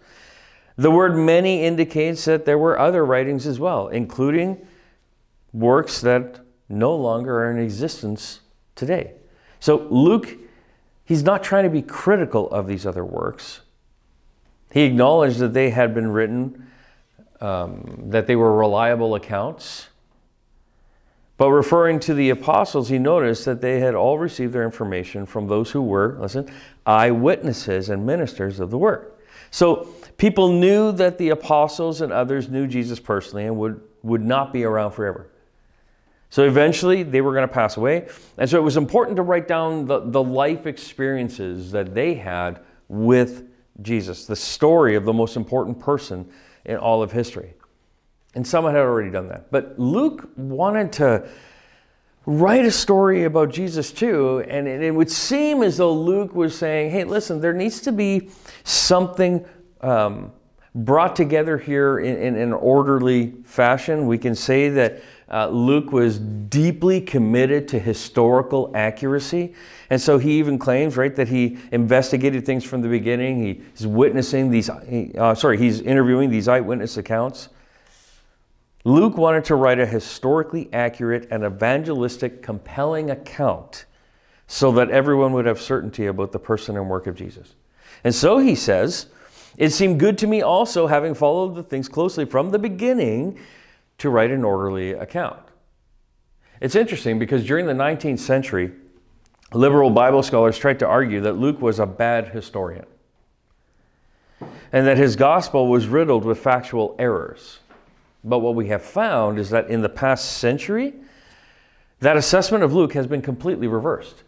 The 0.76 0.91
word 0.91 1.19
many 1.19 1.64
indicates 1.64 2.25
that 2.25 2.47
there 2.47 2.56
were 2.56 2.79
other 2.79 3.05
writings 3.05 3.47
as 3.47 3.61
well, 3.61 3.88
including 3.88 4.67
works 5.53 6.00
that 6.00 6.41
no 6.70 6.97
longer 6.97 7.41
are 7.41 7.50
in 7.50 7.58
existence 7.58 8.41
today. 8.75 9.12
So 9.60 9.86
Luke, 9.91 10.39
he's 11.05 11.22
not 11.22 11.43
trying 11.43 11.65
to 11.65 11.70
be 11.70 11.82
critical 11.82 12.48
of 12.48 12.67
these 12.67 12.86
other 12.86 13.05
works. 13.05 13.60
He 14.72 14.84
acknowledged 14.84 15.41
that 15.41 15.53
they 15.53 15.69
had 15.69 15.93
been 15.93 16.08
written, 16.08 16.69
um, 17.39 18.05
that 18.06 18.27
they 18.27 18.34
were 18.34 18.56
reliable 18.56 19.15
accounts. 19.15 19.89
But 21.38 21.50
referring 21.50 22.00
to 22.00 22.14
the 22.14 22.31
apostles, 22.31 22.88
he 22.88 22.98
noticed 22.98 23.44
that 23.44 23.60
they 23.60 23.78
had 23.81 23.94
all 23.94 24.19
received 24.19 24.52
their 24.55 24.64
information 24.64 25.26
from 25.26 25.48
those 25.48 25.70
who 25.70 25.82
were, 25.82 26.16
listen, 26.19 26.50
eyewitnesses 26.86 27.90
and 27.90 28.06
ministers 28.06 28.58
of 28.58 28.70
the 28.70 28.78
word. 28.78 29.12
So 29.50 29.88
people 30.16 30.52
knew 30.52 30.93
that 30.93 31.19
the 31.19 31.31
apostles 31.31 32.00
and 32.00 32.12
others 32.12 32.48
knew 32.48 32.66
Jesus 32.66 32.98
personally 32.98 33.44
and 33.44 33.56
would, 33.58 33.81
would 34.02 34.24
not 34.24 34.52
be 34.52 34.64
around 34.64 34.93
forever. 34.93 35.28
So 36.31 36.44
eventually 36.44 37.02
they 37.02 37.20
were 37.20 37.32
going 37.32 37.46
to 37.46 37.52
pass 37.52 37.76
away. 37.76 38.08
And 38.38 38.48
so 38.48 38.58
it 38.58 38.62
was 38.62 38.76
important 38.76 39.16
to 39.16 39.22
write 39.22 39.46
down 39.46 39.86
the, 39.86 40.00
the 40.00 40.22
life 40.22 40.66
experiences 40.66 41.70
that 41.72 41.94
they 41.94 42.14
had 42.14 42.60
with 42.88 43.48
Jesus, 43.82 44.26
the 44.26 44.36
story 44.36 44.96
of 44.96 45.05
the 45.05 45.12
most 45.12 45.36
important 45.36 45.78
person 45.78 46.28
in 46.64 46.76
all 46.76 47.02
of 47.02 47.12
history. 47.12 47.55
And 48.36 48.46
someone 48.46 48.74
had 48.74 48.82
already 48.82 49.10
done 49.10 49.28
that. 49.28 49.50
But 49.50 49.78
Luke 49.78 50.28
wanted 50.36 50.93
to 50.93 51.26
write 52.26 52.66
a 52.66 52.70
story 52.70 53.24
about 53.24 53.50
Jesus 53.50 53.90
too. 53.90 54.44
And 54.46 54.69
it, 54.69 54.94
would 54.94 55.10
seem 55.10 55.62
as 55.62 55.78
though 55.78 55.94
Luke 55.94 56.34
was 56.34 56.56
saying, 56.56 56.90
hey, 56.90 57.05
listen, 57.05 57.40
there 57.40 57.55
needs 57.55 57.81
to 57.81 57.93
be 57.93 58.28
something 58.62 59.43
um, 59.81 60.32
brought 60.74 61.16
together 61.16 61.56
here 61.56 62.00
in, 62.00 62.16
in, 62.16 62.36
an 62.36 62.52
orderly 62.52 63.32
fashion. 63.44 64.06
We 64.06 64.19
can 64.19 64.34
say 64.34 64.69
that 64.69 65.02
uh, 65.31 65.48
Luke 65.48 65.90
was 65.90 66.19
deeply 66.19 67.00
committed 67.00 67.66
to 67.69 67.78
historical 67.78 68.70
accuracy. 68.74 69.55
And 69.88 69.98
so 69.98 70.19
he 70.19 70.38
even 70.38 70.58
claims, 70.58 70.98
right, 70.98 71.16
that 71.16 71.28
he 71.28 71.56
investigated 71.72 72.44
things 72.44 72.64
from 72.64 72.82
the 72.82 72.88
beginning. 72.88 73.64
he's 73.74 73.86
witnessing 73.86 74.50
these, 74.50 74.69
uh, 74.69 75.34
sorry, 75.34 75.56
he's 75.56 75.81
interviewing 75.81 76.28
these 76.28 76.48
eyewitness 76.48 76.98
accounts. 76.98 77.48
Luke 78.86 79.16
wanted 79.16 79.44
to 79.46 79.56
write 79.56 79.81
a 79.81 79.84
historically 79.84 80.69
accurate 80.72 81.26
and 81.32 81.43
evangelistic, 81.43 82.40
compelling 82.40 83.10
account 83.10 83.84
so 84.46 84.70
that 84.70 84.93
everyone 84.93 85.32
would 85.32 85.44
have 85.44 85.60
certainty 85.60 86.06
about 86.06 86.31
the 86.31 86.38
person 86.38 86.76
and 86.76 86.88
work 86.88 87.08
of 87.08 87.16
Jesus. 87.16 87.56
And 88.05 88.14
so 88.14 88.38
he 88.38 88.55
says, 88.55 89.06
It 89.56 89.70
seemed 89.70 89.98
good 89.98 90.16
to 90.19 90.28
me 90.28 90.40
also, 90.40 90.86
having 90.86 91.14
followed 91.14 91.56
the 91.56 91.64
things 91.64 91.88
closely 91.88 92.24
from 92.24 92.50
the 92.50 92.60
beginning, 92.60 93.40
to 93.98 94.08
write 94.08 94.31
an 94.31 94.44
orderly 94.44 94.93
account. 94.93 95.43
It's 96.60 96.76
interesting 96.76 97.19
because 97.19 97.44
during 97.44 97.66
the 97.66 97.72
19th 97.72 98.20
century, 98.20 98.70
liberal 99.52 99.90
Bible 99.90 100.22
scholars 100.22 100.58
tried 100.58 100.78
to 100.78 100.86
argue 100.86 101.20
that 101.22 101.32
Luke 101.32 101.60
was 101.60 101.81
a 101.81 101.86
bad 101.86 102.28
historian 102.28 102.86
and 104.72 104.86
that 104.86 104.96
his 104.96 105.16
gospel 105.16 105.66
was 105.66 105.88
riddled 105.88 106.24
with 106.24 106.38
factual 106.38 106.94
errors. 107.00 107.58
But 108.26 108.40
what 108.40 108.56
we 108.56 108.66
have 108.68 108.82
found 108.82 109.38
is 109.38 109.50
that 109.50 109.70
in 109.70 109.82
the 109.82 109.88
past 109.88 110.38
century, 110.38 110.94
that 112.00 112.16
assessment 112.16 112.64
of 112.64 112.74
Luke 112.74 112.92
has 112.94 113.06
been 113.06 113.22
completely 113.22 113.68
reversed. 113.68 114.24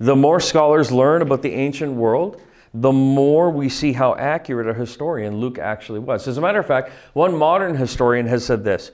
The 0.00 0.16
more 0.16 0.40
scholars 0.40 0.90
learn 0.90 1.22
about 1.22 1.42
the 1.42 1.52
ancient 1.52 1.92
world, 1.92 2.42
the 2.74 2.92
more 2.92 3.48
we 3.50 3.68
see 3.68 3.92
how 3.92 4.16
accurate 4.16 4.66
a 4.66 4.74
historian 4.74 5.36
Luke 5.36 5.56
actually 5.56 6.00
was. 6.00 6.26
As 6.26 6.36
a 6.36 6.40
matter 6.40 6.58
of 6.58 6.66
fact, 6.66 6.90
one 7.12 7.36
modern 7.36 7.76
historian 7.76 8.26
has 8.26 8.44
said 8.44 8.64
this 8.64 8.90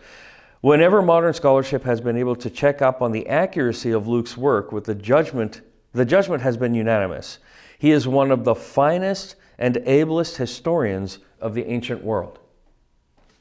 Whenever 0.60 1.00
modern 1.00 1.32
scholarship 1.32 1.82
has 1.84 2.02
been 2.02 2.18
able 2.18 2.36
to 2.36 2.50
check 2.50 2.82
up 2.82 3.00
on 3.00 3.12
the 3.12 3.26
accuracy 3.28 3.92
of 3.92 4.06
Luke's 4.06 4.36
work 4.36 4.72
with 4.72 4.84
the 4.84 4.94
judgment, 4.94 5.62
the 5.94 6.04
judgment 6.04 6.42
has 6.42 6.58
been 6.58 6.74
unanimous. 6.74 7.38
He 7.78 7.92
is 7.92 8.06
one 8.06 8.30
of 8.30 8.44
the 8.44 8.54
finest 8.54 9.36
and 9.58 9.78
ablest 9.86 10.36
historians 10.36 11.18
of 11.40 11.54
the 11.54 11.64
ancient 11.66 12.04
world. 12.04 12.40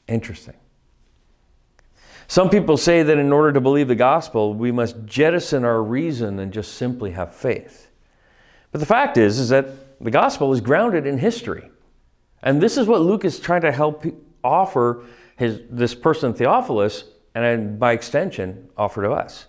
Interesting. 0.09 0.55
Some 2.27 2.49
people 2.49 2.77
say 2.77 3.03
that 3.03 3.17
in 3.17 3.31
order 3.31 3.53
to 3.53 3.61
believe 3.61 3.87
the 3.87 3.95
gospel, 3.95 4.53
we 4.53 4.71
must 4.71 5.05
jettison 5.05 5.63
our 5.63 5.81
reason 5.81 6.39
and 6.39 6.51
just 6.51 6.75
simply 6.75 7.11
have 7.11 7.33
faith. 7.33 7.89
But 8.71 8.79
the 8.79 8.87
fact 8.87 9.17
is, 9.17 9.39
is 9.39 9.49
that 9.49 9.99
the 10.01 10.11
gospel 10.11 10.51
is 10.51 10.61
grounded 10.61 11.05
in 11.05 11.17
history. 11.19 11.69
And 12.41 12.61
this 12.61 12.77
is 12.77 12.87
what 12.87 13.01
Luke 13.01 13.23
is 13.23 13.39
trying 13.39 13.61
to 13.61 13.71
help 13.71 14.05
offer 14.43 15.05
his, 15.37 15.61
this 15.69 15.93
person, 15.93 16.33
Theophilus, 16.33 17.03
and 17.35 17.79
by 17.79 17.93
extension, 17.93 18.69
offer 18.77 19.03
to 19.03 19.11
us. 19.11 19.45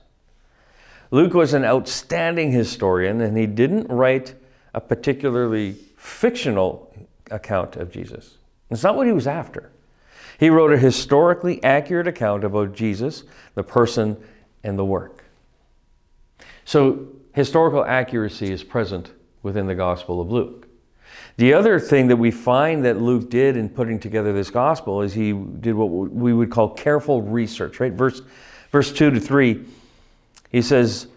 Luke 1.11 1.35
was 1.35 1.55
an 1.55 1.64
outstanding 1.64 2.52
historian, 2.52 3.21
and 3.21 3.37
he 3.37 3.47
didn't 3.47 3.88
write 3.88 4.35
a 4.75 4.81
particularly 4.81 5.76
fictional 5.97 6.95
account 7.31 7.76
of 7.76 7.90
Jesus. 7.90 8.38
It's 8.71 8.83
not 8.83 8.97
what 8.97 9.07
he 9.07 9.12
was 9.12 9.26
after. 9.26 9.71
He 10.40 10.49
wrote 10.49 10.73
a 10.73 10.78
historically 10.78 11.62
accurate 11.62 12.09
account 12.09 12.44
about 12.44 12.73
Jesus, 12.73 13.25
the 13.54 13.62
person, 13.62 14.16
and 14.64 14.78
the 14.78 14.85
work. 14.87 15.23
So, 16.64 17.09
historical 17.35 17.85
accuracy 17.85 18.50
is 18.50 18.64
present 18.64 19.12
within 19.42 19.66
the 19.66 19.75
Gospel 19.75 20.18
of 20.18 20.30
Luke. 20.32 20.66
The 21.37 21.52
other 21.52 21.78
thing 21.78 22.06
that 22.06 22.16
we 22.16 22.30
find 22.30 22.87
that 22.87 23.02
Luke 23.02 23.28
did 23.28 23.59
in 23.59 23.68
putting 23.68 24.00
together 24.00 24.32
this 24.32 24.49
gospel 24.49 25.02
is 25.02 25.12
he 25.12 25.32
did 25.32 25.75
what 25.75 25.90
we 26.11 26.32
would 26.32 26.50
call 26.50 26.70
careful 26.70 27.20
research, 27.20 27.78
right? 27.78 27.92
Verse, 27.92 28.23
verse 28.73 28.90
2 28.94 29.11
to 29.11 29.20
3, 29.20 29.62
he 30.50 30.62
says, 30.62 31.09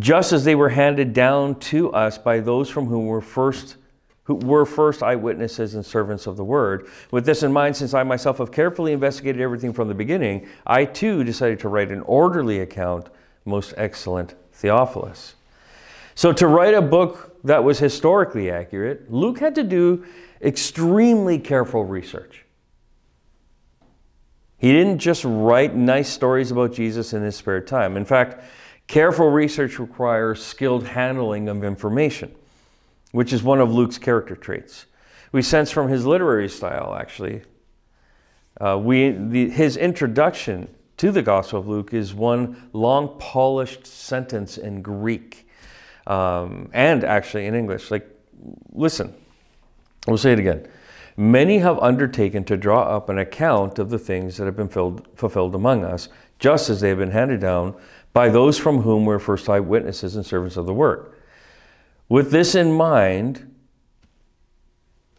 Just 0.00 0.32
as 0.32 0.44
they 0.44 0.56
were 0.56 0.70
handed 0.70 1.12
down 1.12 1.60
to 1.60 1.92
us 1.92 2.18
by 2.18 2.40
those 2.40 2.68
from 2.68 2.86
whom 2.86 3.04
we 3.04 3.10
were 3.10 3.20
first 3.20 3.76
who 4.26 4.34
were 4.34 4.66
first 4.66 5.02
eyewitnesses 5.02 5.76
and 5.76 5.86
servants 5.86 6.26
of 6.26 6.36
the 6.36 6.44
word. 6.44 6.88
With 7.12 7.24
this 7.24 7.44
in 7.44 7.52
mind, 7.52 7.76
since 7.76 7.94
I 7.94 8.02
myself 8.02 8.38
have 8.38 8.50
carefully 8.50 8.92
investigated 8.92 9.40
everything 9.40 9.72
from 9.72 9.86
the 9.86 9.94
beginning, 9.94 10.48
I 10.66 10.84
too 10.84 11.22
decided 11.22 11.60
to 11.60 11.68
write 11.68 11.92
an 11.92 12.00
orderly 12.02 12.58
account, 12.58 13.08
most 13.44 13.72
excellent 13.76 14.34
Theophilus. 14.52 15.36
So, 16.16 16.32
to 16.32 16.48
write 16.48 16.74
a 16.74 16.82
book 16.82 17.38
that 17.44 17.62
was 17.62 17.78
historically 17.78 18.50
accurate, 18.50 19.12
Luke 19.12 19.38
had 19.38 19.54
to 19.54 19.62
do 19.62 20.04
extremely 20.42 21.38
careful 21.38 21.84
research. 21.84 22.44
He 24.58 24.72
didn't 24.72 24.98
just 24.98 25.24
write 25.24 25.76
nice 25.76 26.08
stories 26.08 26.50
about 26.50 26.72
Jesus 26.72 27.12
in 27.12 27.22
his 27.22 27.36
spare 27.36 27.60
time. 27.60 27.96
In 27.96 28.04
fact, 28.04 28.42
careful 28.88 29.30
research 29.30 29.78
requires 29.78 30.42
skilled 30.42 30.86
handling 30.86 31.48
of 31.48 31.62
information 31.62 32.34
which 33.16 33.32
is 33.32 33.42
one 33.42 33.62
of 33.62 33.72
Luke's 33.72 33.96
character 33.96 34.36
traits. 34.36 34.84
We 35.32 35.40
sense 35.40 35.70
from 35.70 35.88
his 35.88 36.04
literary 36.04 36.50
style, 36.50 36.94
actually. 37.00 37.44
Uh, 38.60 38.78
we, 38.78 39.08
the, 39.08 39.48
his 39.48 39.78
introduction 39.78 40.68
to 40.98 41.10
the 41.10 41.22
Gospel 41.22 41.60
of 41.60 41.66
Luke 41.66 41.94
is 41.94 42.12
one 42.12 42.68
long, 42.74 43.18
polished 43.18 43.86
sentence 43.86 44.58
in 44.58 44.82
Greek 44.82 45.48
um, 46.06 46.68
and 46.74 47.04
actually 47.04 47.46
in 47.46 47.54
English. 47.54 47.90
Like, 47.90 48.06
listen, 48.72 49.14
we'll 50.06 50.18
say 50.18 50.34
it 50.34 50.38
again. 50.38 50.68
Many 51.16 51.60
have 51.60 51.78
undertaken 51.78 52.44
to 52.44 52.56
draw 52.58 52.82
up 52.82 53.08
an 53.08 53.16
account 53.16 53.78
of 53.78 53.88
the 53.88 53.98
things 53.98 54.36
that 54.36 54.44
have 54.44 54.56
been 54.56 54.68
filled, 54.68 55.08
fulfilled 55.14 55.54
among 55.54 55.86
us, 55.86 56.10
just 56.38 56.68
as 56.68 56.82
they 56.82 56.90
have 56.90 56.98
been 56.98 57.12
handed 57.12 57.40
down 57.40 57.76
by 58.12 58.28
those 58.28 58.58
from 58.58 58.82
whom 58.82 59.06
we're 59.06 59.18
first 59.18 59.48
eyewitnesses 59.48 60.16
and 60.16 60.26
servants 60.26 60.58
of 60.58 60.66
the 60.66 60.74
word. 60.74 61.14
With 62.08 62.30
this 62.30 62.54
in 62.54 62.72
mind, 62.72 63.54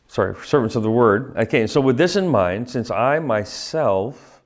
sorry, 0.08 0.36
servants 0.46 0.76
of 0.76 0.84
the 0.84 0.92
word. 0.92 1.36
Okay, 1.38 1.68
so 1.68 1.82
with 1.82 1.98
this 1.98 2.16
in 2.16 2.28
mind, 2.28 2.70
since 2.70 2.90
I 2.90 3.20
myself 3.20 4.42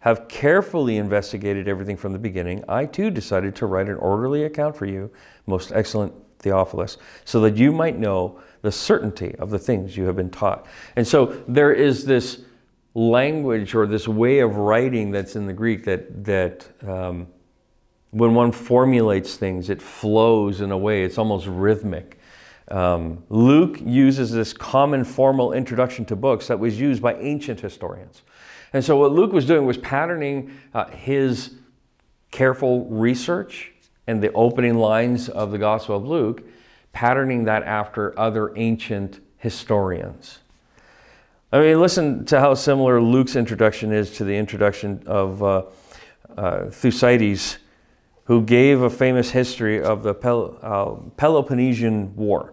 have 0.00 0.28
carefully 0.28 0.98
investigated 0.98 1.66
everything 1.66 1.96
from 1.96 2.12
the 2.12 2.18
beginning, 2.18 2.62
I 2.68 2.86
too 2.86 3.10
decided 3.10 3.56
to 3.56 3.66
write 3.66 3.88
an 3.88 3.96
orderly 3.96 4.44
account 4.44 4.76
for 4.76 4.86
you, 4.86 5.10
most 5.46 5.72
excellent 5.72 6.12
Theophilus, 6.38 6.98
so 7.24 7.40
that 7.40 7.56
you 7.56 7.72
might 7.72 7.98
know 7.98 8.40
the 8.62 8.70
certainty 8.70 9.34
of 9.36 9.50
the 9.50 9.58
things 9.58 9.96
you 9.96 10.04
have 10.04 10.14
been 10.14 10.30
taught. 10.30 10.66
And 10.94 11.06
so 11.06 11.42
there 11.48 11.72
is 11.72 12.04
this 12.04 12.42
language 12.94 13.74
or 13.74 13.86
this 13.86 14.06
way 14.06 14.38
of 14.38 14.56
writing 14.56 15.10
that's 15.10 15.34
in 15.34 15.46
the 15.46 15.52
Greek 15.52 15.84
that 15.84 16.24
that 16.24 16.68
um, 16.86 17.26
when 18.16 18.34
one 18.34 18.50
formulates 18.50 19.36
things, 19.36 19.68
it 19.68 19.82
flows 19.82 20.62
in 20.62 20.72
a 20.72 20.78
way, 20.78 21.04
it's 21.04 21.18
almost 21.18 21.46
rhythmic. 21.46 22.18
Um, 22.68 23.22
Luke 23.28 23.78
uses 23.84 24.32
this 24.32 24.54
common 24.54 25.04
formal 25.04 25.52
introduction 25.52 26.06
to 26.06 26.16
books 26.16 26.46
that 26.46 26.58
was 26.58 26.80
used 26.80 27.02
by 27.02 27.14
ancient 27.16 27.60
historians. 27.60 28.22
And 28.72 28.82
so, 28.82 28.96
what 28.96 29.12
Luke 29.12 29.32
was 29.32 29.44
doing 29.44 29.66
was 29.66 29.76
patterning 29.76 30.56
uh, 30.72 30.86
his 30.86 31.56
careful 32.30 32.86
research 32.86 33.72
and 34.06 34.22
the 34.22 34.32
opening 34.32 34.76
lines 34.76 35.28
of 35.28 35.50
the 35.50 35.58
Gospel 35.58 35.96
of 35.96 36.06
Luke, 36.06 36.42
patterning 36.92 37.44
that 37.44 37.64
after 37.64 38.18
other 38.18 38.56
ancient 38.56 39.20
historians. 39.36 40.38
I 41.52 41.60
mean, 41.60 41.80
listen 41.80 42.24
to 42.26 42.40
how 42.40 42.54
similar 42.54 42.98
Luke's 42.98 43.36
introduction 43.36 43.92
is 43.92 44.10
to 44.16 44.24
the 44.24 44.34
introduction 44.34 45.02
of 45.06 45.42
uh, 45.42 45.62
uh, 46.36 46.70
Thucydides 46.70 47.58
who 48.26 48.42
gave 48.42 48.82
a 48.82 48.90
famous 48.90 49.30
history 49.30 49.82
of 49.82 50.02
the 50.02 50.14
Pel- 50.14 50.58
uh, 50.62 51.10
Peloponnesian 51.16 52.14
War. 52.16 52.52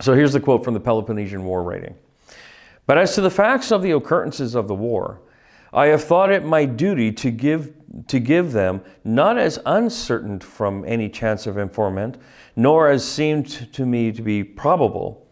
So 0.00 0.14
here's 0.14 0.32
the 0.32 0.40
quote 0.40 0.64
from 0.64 0.74
the 0.74 0.80
Peloponnesian 0.80 1.44
War 1.44 1.62
writing. 1.62 1.94
But 2.86 2.98
as 2.98 3.14
to 3.14 3.20
the 3.20 3.30
facts 3.30 3.72
of 3.72 3.82
the 3.82 3.92
occurrences 3.92 4.54
of 4.54 4.68
the 4.68 4.74
war, 4.74 5.20
I 5.72 5.86
have 5.86 6.04
thought 6.04 6.30
it 6.30 6.44
my 6.44 6.64
duty 6.64 7.10
to 7.12 7.30
give, 7.30 7.72
to 8.06 8.20
give 8.20 8.52
them 8.52 8.82
not 9.04 9.38
as 9.38 9.58
uncertain 9.66 10.40
from 10.40 10.84
any 10.86 11.08
chance 11.08 11.46
of 11.46 11.58
informant, 11.58 12.18
nor 12.54 12.88
as 12.88 13.04
seemed 13.04 13.72
to 13.72 13.84
me 13.84 14.12
to 14.12 14.22
be 14.22 14.44
probable, 14.44 15.25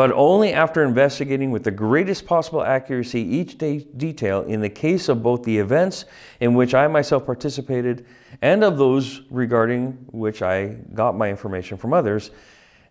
but 0.00 0.12
only 0.12 0.54
after 0.54 0.82
investigating 0.82 1.50
with 1.50 1.62
the 1.62 1.70
greatest 1.70 2.24
possible 2.24 2.62
accuracy 2.62 3.20
each 3.20 3.58
detail 3.58 4.40
in 4.44 4.62
the 4.62 4.68
case 4.70 5.10
of 5.10 5.22
both 5.22 5.42
the 5.42 5.58
events 5.58 6.06
in 6.40 6.54
which 6.54 6.74
I 6.74 6.86
myself 6.86 7.26
participated 7.26 8.06
and 8.40 8.64
of 8.64 8.78
those 8.78 9.20
regarding 9.28 9.92
which 10.10 10.40
I 10.40 10.68
got 10.94 11.18
my 11.18 11.28
information 11.28 11.76
from 11.76 11.92
others, 11.92 12.30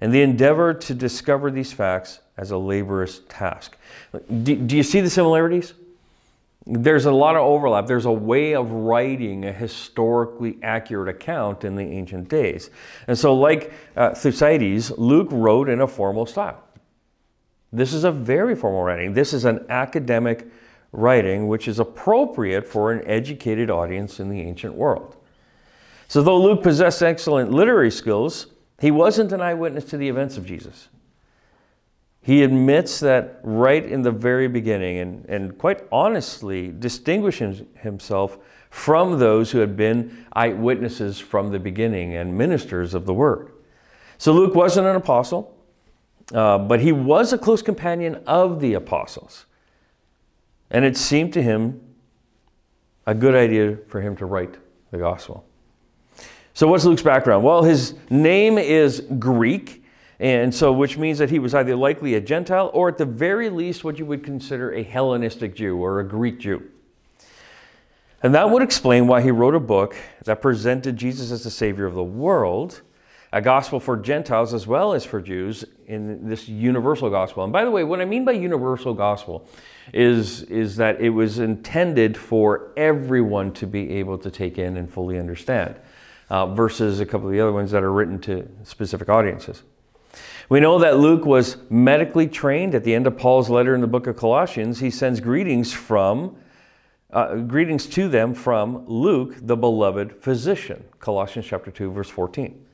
and 0.02 0.14
the 0.14 0.22
endeavor 0.22 0.72
to 0.72 0.94
discover 0.94 1.50
these 1.50 1.74
facts 1.74 2.20
as 2.38 2.52
a 2.52 2.58
laborious 2.60 3.22
task. 3.28 3.76
Do, 4.44 4.56
do 4.56 4.78
you 4.78 4.84
see 4.84 5.02
the 5.02 5.10
similarities? 5.10 5.74
There's 6.68 7.06
a 7.06 7.12
lot 7.12 7.36
of 7.36 7.42
overlap. 7.42 7.88
There's 7.88 8.06
a 8.06 8.12
way 8.12 8.54
of 8.54 8.70
writing 8.70 9.46
a 9.46 9.52
historically 9.52 10.60
accurate 10.62 11.10
account 11.10 11.64
in 11.64 11.76
the 11.76 11.82
ancient 11.82 12.30
days. 12.30 12.70
And 13.08 13.18
so, 13.18 13.34
like 13.34 13.74
uh, 13.96 14.14
Thucydides, 14.14 14.92
Luke 14.92 15.30
wrote 15.32 15.70
in 15.70 15.82
a 15.82 15.88
formal 15.88 16.28
style. 16.28 16.64
This 17.72 17.94
is 17.94 18.04
a 18.04 18.12
very 18.12 18.56
formal 18.56 18.84
writing. 18.84 19.14
This 19.14 19.34
is 19.34 19.46
an 19.46 19.66
academic 19.70 20.48
writing 20.92 21.48
which 21.48 21.68
is 21.68 21.80
appropriate 21.80 22.68
for 22.68 22.92
an 22.92 23.08
educated 23.08 23.70
audience 23.70 24.20
in 24.20 24.30
the 24.30 24.42
ancient 24.42 24.74
world. 24.74 25.16
So, 26.08 26.24
though 26.24 26.42
Luke 26.42 26.64
possessed 26.64 27.04
excellent 27.04 27.52
literary 27.52 27.92
skills, 27.92 28.48
he 28.80 28.90
wasn't 28.90 29.32
an 29.32 29.42
eyewitness 29.42 29.86
to 29.86 29.98
the 29.98 30.10
events 30.10 30.38
of 30.38 30.46
Jesus. 30.46 30.90
He 32.22 32.42
admits 32.44 33.00
that 33.02 33.40
right 33.44 33.86
in 33.86 34.02
the 34.02 34.12
very 34.12 34.48
beginning 34.48 34.98
and, 34.98 35.26
and 35.26 35.58
quite 35.58 35.84
honestly 35.92 36.74
distinguishes 36.78 37.62
himself 37.76 38.40
from 38.72 39.20
those 39.20 39.52
who 39.52 39.60
had 39.60 39.78
been 39.78 40.26
eyewitnesses 40.34 41.20
from 41.20 41.52
the 41.52 41.60
beginning 41.60 42.16
and 42.16 42.36
ministers 42.36 42.94
of 42.96 43.06
the 43.06 43.14
word. 43.14 43.52
So, 44.18 44.34
Luke 44.34 44.56
wasn't 44.56 44.88
an 44.88 44.96
apostle. 44.96 45.59
Uh, 46.34 46.58
but 46.58 46.80
he 46.80 46.92
was 46.92 47.34
a 47.34 47.38
close 47.38 47.62
companion 47.62 48.22
of 48.28 48.60
the 48.60 48.76
apostles. 48.76 49.46
And 50.70 50.86
it 50.86 50.96
seemed 50.96 51.34
to 51.34 51.42
him 51.42 51.82
a 53.08 53.16
good 53.16 53.34
idea 53.34 53.78
for 53.88 54.02
him 54.02 54.16
to 54.18 54.26
write 54.26 54.56
the 54.92 54.98
gospel. 54.98 55.46
So, 56.54 56.68
what's 56.68 56.86
Luke's 56.86 57.02
background? 57.02 57.44
Well, 57.44 57.64
his 57.64 57.96
name 58.10 58.58
is 58.58 59.02
Greek, 59.18 59.84
and 60.20 60.54
so 60.54 60.72
which 60.72 60.98
means 60.98 61.18
that 61.18 61.30
he 61.30 61.40
was 61.40 61.56
either 61.56 61.76
likely 61.76 62.16
a 62.16 62.22
Gentile 62.22 62.70
or, 62.74 62.90
at 62.90 62.98
the 62.98 63.06
very 63.06 63.50
least, 63.50 63.84
what 63.84 63.98
you 63.98 64.06
would 64.06 64.24
consider 64.24 64.74
a 64.74 64.84
Hellenistic 64.84 65.56
Jew 65.56 65.78
or 65.78 66.02
a 66.02 66.08
Greek 66.08 66.40
Jew. 66.40 66.70
And 68.22 68.36
that 68.36 68.50
would 68.50 68.62
explain 68.62 69.08
why 69.08 69.22
he 69.22 69.32
wrote 69.32 69.56
a 69.56 69.60
book 69.60 69.96
that 70.26 70.42
presented 70.42 70.98
Jesus 70.98 71.32
as 71.32 71.44
the 71.44 71.50
Savior 71.50 71.86
of 71.86 71.94
the 71.94 72.04
world, 72.04 72.82
a 73.32 73.42
gospel 73.42 73.80
for 73.80 73.96
Gentiles 73.96 74.54
as 74.54 74.66
well 74.66 74.94
as 74.94 75.06
for 75.06 75.22
Jews 75.22 75.64
in 75.86 76.28
this 76.28 76.50
universal 76.50 77.10
gospel. 77.10 77.44
And 77.44 77.54
by 77.54 77.64
the 77.64 77.72
way, 77.72 77.84
what 77.84 78.02
I 78.02 78.06
mean 78.06 78.26
by 78.26 78.32
universal 78.32 78.94
gospel 78.94 79.48
is, 79.94 80.44
is 80.44 80.78
that 80.78 81.00
it 81.00 81.10
was 81.10 81.40
intended 81.40 82.18
for 82.18 82.72
everyone 82.76 83.54
to 83.54 83.68
be 83.68 83.92
able 83.94 84.18
to 84.20 84.32
take 84.32 84.58
in 84.58 84.78
and 84.78 84.92
fully 84.92 85.20
understand, 85.20 85.76
uh, 86.30 86.48
versus 86.48 87.00
a 87.00 87.06
couple 87.06 87.28
of 87.28 87.34
the 87.34 87.40
other 87.40 87.52
ones 87.52 87.72
that 87.72 87.84
are 87.84 87.92
written 87.92 88.20
to 88.22 88.48
specific 88.64 89.10
audiences. 89.10 89.64
We 90.50 90.60
know 90.60 90.80
that 90.80 90.98
Luke 90.98 91.26
was 91.26 91.58
medically 91.70 92.28
trained. 92.28 92.74
At 92.74 92.84
the 92.84 92.96
end 92.96 93.06
of 93.06 93.16
Paul's 93.16 93.52
letter 93.52 93.76
in 93.76 93.82
the 93.82 93.88
book 93.88 94.08
of 94.08 94.16
Colossians, 94.16 94.80
he 94.80 94.90
sends 94.90 95.20
greetings 95.20 95.72
from 95.72 96.36
uh, 97.12 97.36
greetings 97.36 97.88
to 97.88 98.08
them 98.08 98.36
from 98.36 98.86
Luke, 98.88 99.36
the 99.42 99.58
beloved 99.58 100.22
physician. 100.22 100.84
Colossians 101.00 101.48
chapter 101.48 101.72
2, 101.72 101.92
verse 101.92 102.10
14. 102.10 102.66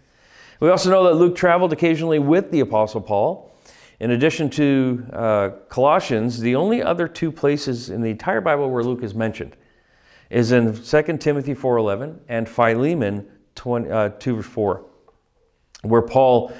We 0.59 0.69
also 0.69 0.89
know 0.89 1.03
that 1.05 1.15
Luke 1.15 1.35
traveled 1.35 1.73
occasionally 1.73 2.19
with 2.19 2.51
the 2.51 2.61
Apostle 2.61 3.01
Paul. 3.01 3.51
In 3.99 4.11
addition 4.11 4.49
to 4.51 5.05
uh, 5.11 5.49
Colossians, 5.69 6.39
the 6.39 6.55
only 6.55 6.81
other 6.81 7.07
two 7.07 7.31
places 7.31 7.89
in 7.89 8.01
the 8.01 8.09
entire 8.09 8.41
Bible 8.41 8.69
where 8.69 8.83
Luke 8.83 9.03
is 9.03 9.13
mentioned 9.13 9.55
is 10.29 10.51
in 10.51 10.73
2 10.73 11.17
Timothy 11.17 11.53
4.11 11.53 12.19
and 12.27 12.47
Philemon 12.47 13.27
20, 13.55 13.89
uh, 13.89 14.09
2 14.09 14.35
verse 14.35 14.45
4, 14.45 14.85
where 15.83 16.01
Paul, 16.01 16.53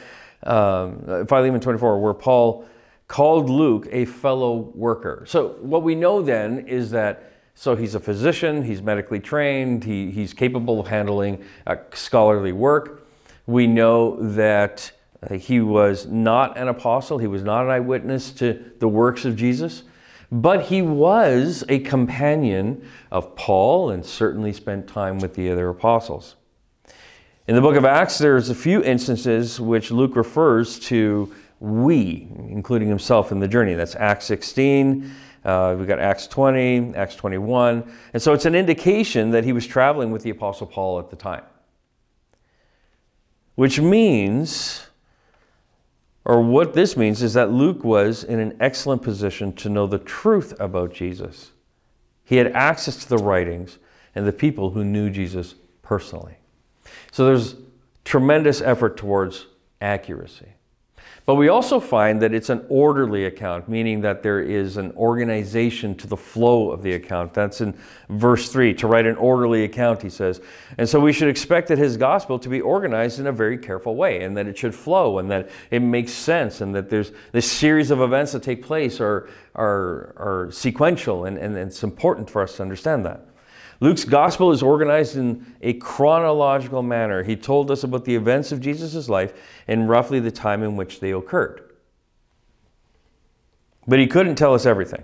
um, 0.44 1.26
Philemon 1.28 1.60
24, 1.60 2.00
where 2.00 2.14
Paul 2.14 2.66
called 3.08 3.50
Luke 3.50 3.88
a 3.92 4.06
fellow 4.06 4.72
worker. 4.74 5.24
So 5.28 5.56
what 5.62 5.84
we 5.84 5.96
know 5.96 6.22
then 6.22 6.68
is 6.68 6.92
that 6.92 7.32
so 7.54 7.76
he's 7.76 7.96
a 7.96 8.00
physician, 8.02 8.64
he's 8.64 8.82
medically 8.82 9.20
trained, 9.20 9.86
he, 9.86 10.12
he's 10.12 10.34
capable 10.34 10.80
of 10.80 10.88
handling 10.88 11.44
uh, 11.66 11.78
scholarly 11.94 12.52
work. 12.52 13.05
We 13.48 13.68
know 13.68 14.18
that 14.22 14.92
uh, 15.22 15.36
he 15.36 15.62
was 15.62 16.06
not 16.06 16.58
an 16.58 16.68
apostle, 16.68 17.18
he 17.18 17.28
was 17.28 17.44
not 17.44 17.66
an 17.66 17.72
eyewitness 17.72 18.32
to 18.32 18.72
the 18.80 18.88
works 18.88 19.26
of 19.26 19.36
Jesus, 19.36 19.84
but 20.32 20.64
he 20.64 20.82
was 20.82 21.64
a 21.70 21.80
companion 21.80 22.88
of 23.12 23.36
Paul 23.36 23.92
and 23.92 24.06
certainly 24.06 24.54
spent 24.54 24.88
time 24.88 25.20
with 25.20 25.36
the 25.36 25.50
other 25.50 25.70
apostles. 25.70 26.36
In 27.48 27.56
the 27.56 27.62
book 27.62 27.76
of 27.76 27.86
Acts, 27.86 28.18
there's 28.18 28.50
a 28.50 28.56
few 28.56 28.84
instances 28.84 29.60
which 29.60 29.92
Luke 29.92 30.16
refers 30.16 30.80
to 30.80 31.34
we, 31.60 32.28
including 32.50 32.88
himself 32.88 33.32
in 33.32 33.40
the 33.40 33.48
journey. 33.48 33.76
That's 33.76 33.96
Acts 33.96 34.26
16, 34.26 35.12
uh, 35.46 35.76
we've 35.78 35.88
got 35.88 36.00
Acts 36.00 36.26
20, 36.26 36.96
Acts 36.96 37.16
21. 37.16 37.84
And 38.14 38.22
so 38.22 38.34
it's 38.34 38.46
an 38.46 38.56
indication 38.56 39.30
that 39.30 39.44
he 39.44 39.54
was 39.54 39.68
traveling 39.68 40.12
with 40.12 40.24
the 40.24 40.32
Apostle 40.32 40.66
Paul 40.66 41.00
at 41.00 41.12
the 41.12 41.16
time. 41.16 41.44
Which 43.56 43.80
means, 43.80 44.88
or 46.24 46.42
what 46.42 46.74
this 46.74 46.96
means, 46.96 47.22
is 47.24 47.34
that 47.34 47.52
Luke 47.52 47.84
was 47.84 48.24
in 48.24 48.40
an 48.40 48.56
excellent 48.60 49.02
position 49.02 49.54
to 49.54 49.70
know 49.70 49.88
the 49.88 50.00
truth 50.00 50.54
about 50.60 50.94
Jesus. 50.94 51.52
He 52.24 52.38
had 52.38 52.52
access 52.54 52.98
to 52.98 53.10
the 53.10 53.18
writings 53.18 53.78
and 54.14 54.28
the 54.28 54.34
people 54.34 54.72
who 54.72 54.84
knew 54.84 55.10
Jesus 55.10 55.56
personally. 55.82 56.36
So 57.12 57.26
there's 57.26 57.56
tremendous 58.04 58.62
effort 58.62 58.98
towards 58.98 59.48
accuracy. 59.82 60.54
But 61.26 61.36
we 61.36 61.50
also 61.50 61.80
find 61.80 62.22
that 62.22 62.36
it's 62.36 62.50
an 62.50 62.64
orderly 62.70 63.26
account, 63.26 63.68
meaning 63.68 64.02
that 64.02 64.22
there 64.22 64.42
is 64.42 64.78
an 64.78 64.92
organization 64.92 65.96
to 65.96 66.08
the 66.08 66.16
flow 66.16 66.70
of 66.70 66.84
the 66.84 66.94
account. 66.94 67.34
That's 67.34 67.62
in 67.62 67.76
verse 68.10 68.52
3. 68.52 68.76
To 68.76 68.88
write 68.88 69.08
an 69.08 69.16
orderly 69.16 69.64
account, 69.64 70.04
he 70.04 70.10
says. 70.10 70.40
And 70.78 70.88
so 70.88 71.00
we 71.00 71.12
should 71.12 71.28
expect 71.28 71.70
that 71.70 71.80
his 71.80 71.98
gospel 71.98 72.38
to 72.38 72.48
be 72.48 72.62
organized 72.62 73.20
in 73.20 73.26
a 73.26 73.32
very 73.32 73.58
careful 73.58 73.96
way, 73.96 74.24
and 74.24 74.38
that 74.38 74.46
it 74.46 74.56
should 74.56 74.76
flow, 74.76 75.18
and 75.18 75.32
that 75.32 75.50
it 75.72 75.80
makes 75.80 76.12
sense, 76.12 76.62
and 76.62 76.76
that 76.76 76.92
there's 76.92 77.12
this 77.32 77.52
series 77.52 77.90
of 77.90 78.02
events 78.02 78.32
that 78.34 78.44
take 78.44 78.64
place 78.64 79.02
are, 79.02 79.28
are, 79.56 80.14
are 80.18 80.50
sequential, 80.52 81.26
and, 81.26 81.40
and 81.40 81.58
it's 81.58 81.84
important 81.84 82.30
for 82.30 82.44
us 82.44 82.58
to 82.58 82.62
understand 82.62 83.04
that. 83.04 83.26
Luke's 83.80 84.06
gospel 84.06 84.52
is 84.52 84.64
organized 84.64 85.18
in 85.18 85.46
a 85.62 85.74
chronological 85.74 86.82
manner. 86.82 87.24
He 87.24 87.36
told 87.36 87.70
us 87.70 87.84
about 87.84 88.06
the 88.06 88.16
events 88.16 88.52
of 88.52 88.62
Jesus' 88.62 89.10
life 89.10 89.34
and 89.68 89.90
roughly 89.90 90.20
the 90.20 90.32
time 90.32 90.64
in 90.64 90.76
which 90.76 91.00
they 91.00 91.12
occurred. 91.12 91.62
But 93.88 94.00
he 94.00 94.08
couldn't 94.08 94.36
tell 94.36 94.54
us 94.54 94.66
everything. 94.66 95.04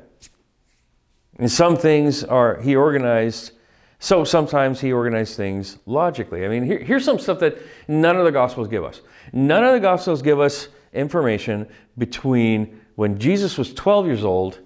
And 1.38 1.52
some 1.52 1.76
things 1.76 2.24
are, 2.24 2.62
he 2.62 2.76
organized, 2.76 3.52
so 4.00 4.24
sometimes 4.24 4.80
he 4.80 4.92
organized 4.94 5.36
things 5.36 5.78
logically. 5.86 6.46
I 6.46 6.50
mean, 6.50 6.64
here, 6.64 6.80
here's 6.80 7.06
some 7.06 7.20
stuff 7.20 7.40
that 7.40 7.58
none 7.88 8.16
of 8.16 8.26
the 8.26 8.32
Gospels 8.32 8.68
give 8.68 8.84
us. 8.84 9.02
None 9.34 9.64
of 9.64 9.74
the 9.74 9.80
Gospels 9.80 10.22
give 10.22 10.40
us 10.40 10.70
information 10.94 11.68
between 11.98 12.82
when 12.96 13.20
Jesus 13.20 13.58
was 13.58 13.74
12 13.74 14.06
years 14.06 14.24
old 14.24 14.60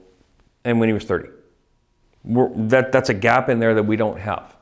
and 0.64 0.80
when 0.80 0.90
he 0.90 0.94
was 0.94 1.06
30 1.06 1.30
that, 2.26 2.92
that's 2.92 3.10
a 3.10 3.14
gap 3.14 3.50
in 3.50 3.60
there 3.60 3.74
that 3.74 3.84
we 3.84 3.96
don't 3.96 4.20
have. 4.20 4.56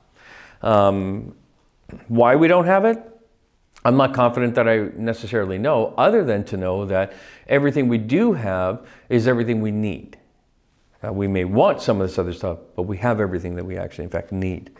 Um, 0.62 1.36
why 2.08 2.36
we 2.36 2.48
don't 2.48 2.66
have 2.66 2.86
it? 2.86 3.02
I'm 3.86 3.98
not 3.98 4.14
confident 4.14 4.56
that 4.56 4.68
I 4.68 4.90
necessarily 4.96 5.58
know, 5.58 5.94
other 5.98 6.24
than 6.24 6.46
to 6.46 6.58
know 6.58 6.86
that 6.86 7.14
everything 7.48 7.90
we 7.90 7.98
do 7.98 8.34
have 8.34 8.88
is 9.10 9.28
everything 9.28 9.62
we 9.62 9.72
need. 9.72 10.18
Uh, 11.06 11.12
we 11.12 11.28
may 11.28 11.44
want 11.44 11.82
some 11.82 12.00
of 12.00 12.08
this 12.08 12.18
other 12.18 12.34
stuff, 12.34 12.60
but 12.76 12.84
we 12.84 12.98
have 12.98 13.20
everything 13.20 13.56
that 13.56 13.66
we 13.66 13.78
actually, 13.78 14.06
in 14.06 14.10
fact, 14.10 14.32
need. 14.32 14.72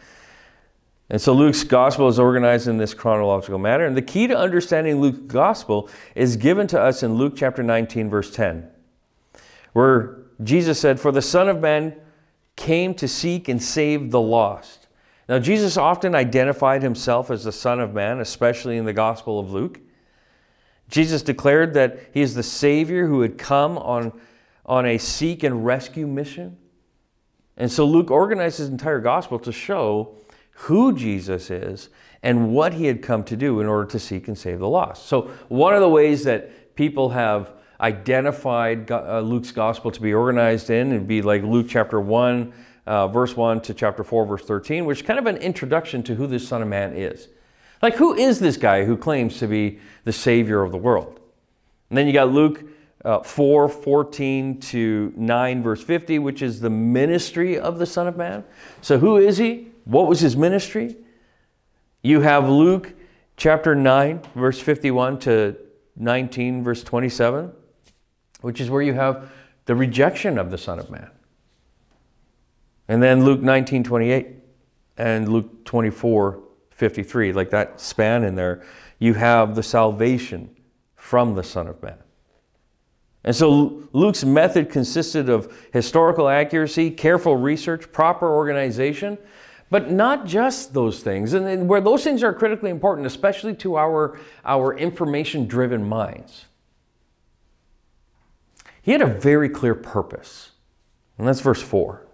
And 1.10 1.22
so 1.22 1.34
Luke's 1.34 1.66
gospel 1.66 2.08
is 2.08 2.18
organized 2.18 2.70
in 2.70 2.78
this 2.78 2.94
chronological 2.94 3.60
manner. 3.60 3.86
And 3.86 3.96
the 3.96 4.02
key 4.02 4.28
to 4.28 4.38
understanding 4.38 5.02
Luke's 5.02 5.20
gospel 5.34 5.90
is 6.16 6.38
given 6.38 6.66
to 6.68 6.80
us 6.80 7.04
in 7.04 7.16
Luke 7.16 7.34
chapter 7.36 7.62
19, 7.62 8.10
verse 8.10 8.32
10, 8.32 8.70
where 9.74 10.20
Jesus 10.42 10.80
said, 10.80 10.98
For 11.00 11.12
the 11.12 11.22
Son 11.22 11.50
of 11.50 11.60
Man 11.60 11.94
came 12.56 12.94
to 12.96 13.08
seek 13.08 13.48
and 13.48 13.62
save 13.62 14.12
the 14.12 14.22
lost. 14.22 14.88
Now, 15.28 15.40
Jesus 15.40 15.78
often 15.78 16.16
identified 16.16 16.84
himself 16.84 17.32
as 17.32 17.44
the 17.44 17.52
Son 17.52 17.80
of 17.80 17.94
Man, 17.94 18.20
especially 18.20 18.78
in 18.78 18.86
the 18.86 18.94
Gospel 18.94 19.40
of 19.40 19.52
Luke. 19.52 19.80
Jesus 20.90 21.22
declared 21.22 21.74
that 21.74 22.00
he 22.14 22.22
is 22.22 22.36
the 22.36 22.44
Savior 22.44 23.08
who 23.08 23.22
had 23.22 23.38
come 23.38 23.78
on, 23.78 24.20
on 24.66 24.86
a 24.86 24.98
seek 24.98 25.44
and 25.44 25.66
rescue 25.66 26.06
mission. 26.06 26.58
And 27.58 27.72
so 27.72 27.86
Luke 27.86 28.12
organized 28.12 28.58
his 28.58 28.70
entire 28.70 29.00
gospel 29.00 29.40
to 29.40 29.52
show 29.52 30.16
who 30.52 30.94
Jesus 30.94 31.50
is 31.50 31.90
and 32.22 32.54
what 32.54 32.74
he 32.74 32.86
had 32.86 33.02
come 33.02 33.24
to 33.26 33.36
do 33.36 33.60
in 33.60 33.68
order 33.68 33.86
to 33.86 34.00
seek 34.00 34.28
and 34.28 34.38
save 34.38 34.60
the 34.60 34.68
lost. 34.68 35.08
So, 35.08 35.32
one 35.50 35.74
of 35.74 35.82
the 35.82 35.90
ways 35.90 36.24
that 36.24 36.76
people 36.76 37.10
have 37.10 37.52
identified 37.84 38.90
uh, 38.90 39.20
Luke's 39.20 39.52
gospel 39.52 39.92
to 39.92 40.02
be 40.02 40.14
organized 40.14 40.70
in. 40.70 40.94
It'd 40.94 41.08
be 41.08 41.22
like 41.22 41.44
Luke 41.44 41.68
chapter 41.70 42.00
1, 42.00 42.54
uh, 42.88 43.10
verse 43.10 43.36
1 43.36 43.60
to 43.62 43.74
chapter 43.74 44.06
4, 44.06 44.26
verse 44.26 44.44
13, 44.44 44.86
which 44.86 45.02
is 45.02 45.06
kind 45.06 45.20
of 45.20 45.26
an 45.26 45.36
introduction 45.38 46.02
to 46.04 46.16
who 46.16 46.26
this 46.26 46.48
Son 46.48 46.62
of 46.62 46.70
Man 46.70 46.96
is. 46.96 47.28
Like, 47.82 47.96
who 47.96 48.14
is 48.14 48.40
this 48.40 48.56
guy 48.56 48.86
who 48.86 48.96
claims 48.96 49.38
to 49.40 49.48
be 49.48 49.80
the 50.06 50.14
Savior 50.14 50.64
of 50.64 50.72
the 50.72 50.78
world? 50.78 51.20
And 51.90 51.98
then 51.98 52.08
you 52.08 52.14
got 52.14 52.32
Luke 52.32 52.64
uh, 53.04 53.22
4, 53.22 53.68
14 53.68 54.62
to 54.62 55.14
9, 55.18 55.62
verse 55.62 55.84
50, 55.84 56.20
which 56.20 56.42
is 56.42 56.62
the 56.62 56.70
ministry 56.70 57.60
of 57.60 57.80
the 57.80 57.86
Son 57.86 58.08
of 58.08 58.16
Man. 58.16 58.46
So, 58.82 58.98
who 58.98 59.18
is 59.18 59.38
he? 59.38 59.68
What 59.84 60.08
was 60.08 60.22
his 60.22 60.38
ministry? 60.38 60.96
You 62.02 62.22
have 62.22 62.48
Luke 62.48 62.94
chapter 63.36 63.76
9, 63.76 64.22
verse 64.36 64.62
51 64.62 65.20
to 65.20 65.58
19, 65.98 66.64
verse 66.64 66.82
27 66.82 67.52
which 68.44 68.60
is 68.60 68.70
where 68.70 68.82
you 68.82 68.94
have 68.94 69.32
the 69.66 69.76
rejection 69.76 70.38
of 70.38 70.52
the 70.52 70.58
Son 70.58 70.78
of 70.78 70.92
Man. 70.92 71.10
And 72.88 73.02
then 73.02 73.24
Luke 73.24 73.42
19, 73.42 73.84
28 73.84 74.28
and 74.98 75.30
Luke 75.30 75.64
24, 75.66 76.44
53, 76.72 77.34
like 77.34 77.50
that 77.52 77.80
span 77.80 78.24
in 78.24 78.36
there, 78.36 78.64
you 79.00 79.14
have 79.14 79.56
the 79.56 79.64
salvation 79.64 80.50
from 80.96 81.36
the 81.36 81.44
Son 81.44 81.68
of 81.68 81.82
Man. 81.82 81.98
And 83.24 83.34
so 83.34 83.84
Luke's 83.94 84.26
method 84.26 84.70
consisted 84.70 85.30
of 85.30 85.56
historical 85.72 86.28
accuracy, 86.28 86.92
careful 86.92 87.38
research, 87.38 87.90
proper 87.94 88.30
organization, 88.30 89.18
but 89.70 89.90
not 89.90 90.26
just 90.26 90.74
those 90.74 91.02
things. 91.02 91.34
And 91.34 91.70
where 91.70 91.80
those 91.80 92.04
things 92.04 92.22
are 92.22 92.34
critically 92.34 92.70
important, 92.70 93.08
especially 93.08 93.56
to 93.56 93.78
our, 93.78 94.20
our 94.44 94.78
information 94.78 95.48
driven 95.48 95.88
minds. 95.88 96.46
He 98.84 98.92
had 98.92 99.02
a 99.02 99.08
very 99.08 99.50
clear 99.50 99.74
purpose. 99.74 100.52
And 101.18 101.28
that's 101.28 101.40
verse 101.40 101.62
4, 101.62 102.06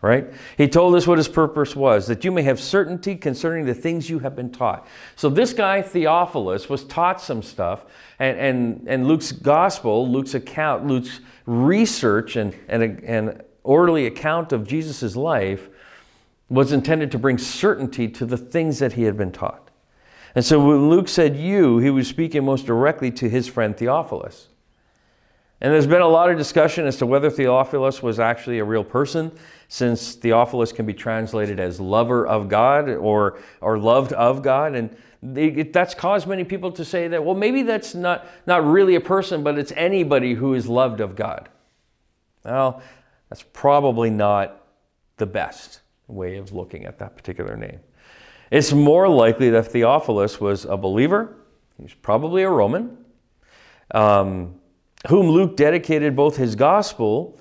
right? 0.00 0.32
He 0.56 0.66
told 0.66 0.94
us 0.94 1.06
what 1.06 1.18
his 1.18 1.28
purpose 1.28 1.76
was 1.76 2.06
that 2.06 2.24
you 2.24 2.32
may 2.32 2.42
have 2.42 2.58
certainty 2.58 3.16
concerning 3.16 3.66
the 3.66 3.74
things 3.74 4.08
you 4.08 4.20
have 4.20 4.34
been 4.34 4.50
taught. 4.50 4.86
So 5.14 5.28
this 5.28 5.52
guy, 5.52 5.82
Theophilus, 5.82 6.70
was 6.70 6.84
taught 6.84 7.20
some 7.20 7.42
stuff, 7.42 7.84
and, 8.18 8.38
and, 8.38 8.88
and 8.88 9.06
Luke's 9.06 9.30
gospel, 9.30 10.10
Luke's 10.10 10.34
account, 10.34 10.86
Luke's 10.86 11.20
research 11.44 12.36
and, 12.36 12.56
and, 12.66 13.04
and 13.04 13.42
orderly 13.62 14.06
account 14.06 14.52
of 14.52 14.66
Jesus' 14.66 15.16
life 15.16 15.68
was 16.48 16.72
intended 16.72 17.10
to 17.10 17.18
bring 17.18 17.36
certainty 17.36 18.08
to 18.08 18.24
the 18.24 18.38
things 18.38 18.78
that 18.78 18.94
he 18.94 19.02
had 19.02 19.18
been 19.18 19.32
taught. 19.32 19.70
And 20.34 20.44
so 20.44 20.64
when 20.64 20.88
Luke 20.88 21.08
said 21.08 21.36
you, 21.36 21.78
he 21.78 21.90
was 21.90 22.08
speaking 22.08 22.44
most 22.44 22.64
directly 22.64 23.10
to 23.12 23.28
his 23.28 23.48
friend 23.48 23.76
Theophilus. 23.76 24.48
And 25.60 25.72
there's 25.72 25.86
been 25.86 26.02
a 26.02 26.08
lot 26.08 26.30
of 26.30 26.36
discussion 26.36 26.86
as 26.86 26.96
to 26.98 27.06
whether 27.06 27.30
Theophilus 27.30 28.02
was 28.02 28.20
actually 28.20 28.58
a 28.58 28.64
real 28.64 28.84
person, 28.84 29.32
since 29.68 30.14
Theophilus 30.14 30.70
can 30.70 30.84
be 30.84 30.92
translated 30.92 31.58
as 31.58 31.80
lover 31.80 32.26
of 32.26 32.48
God 32.48 32.90
or, 32.90 33.38
or 33.60 33.78
loved 33.78 34.12
of 34.12 34.42
God. 34.42 34.74
And 34.74 34.94
that's 35.72 35.94
caused 35.94 36.26
many 36.26 36.44
people 36.44 36.70
to 36.72 36.84
say 36.84 37.08
that, 37.08 37.24
well, 37.24 37.34
maybe 37.34 37.62
that's 37.62 37.94
not, 37.94 38.26
not 38.46 38.64
really 38.66 38.96
a 38.96 39.00
person, 39.00 39.42
but 39.42 39.58
it's 39.58 39.72
anybody 39.72 40.34
who 40.34 40.54
is 40.54 40.68
loved 40.68 41.00
of 41.00 41.16
God. 41.16 41.48
Well, 42.44 42.82
that's 43.30 43.42
probably 43.42 44.10
not 44.10 44.62
the 45.16 45.26
best 45.26 45.80
way 46.06 46.36
of 46.36 46.52
looking 46.52 46.84
at 46.84 46.98
that 46.98 47.16
particular 47.16 47.56
name. 47.56 47.80
It's 48.50 48.72
more 48.72 49.08
likely 49.08 49.50
that 49.50 49.66
Theophilus 49.68 50.40
was 50.40 50.64
a 50.66 50.76
believer, 50.76 51.34
he's 51.80 51.94
probably 51.94 52.42
a 52.42 52.50
Roman, 52.50 52.96
um, 53.92 54.54
whom 55.08 55.28
Luke 55.28 55.56
dedicated 55.56 56.16
both 56.16 56.36
his 56.36 56.54
gospel 56.54 57.38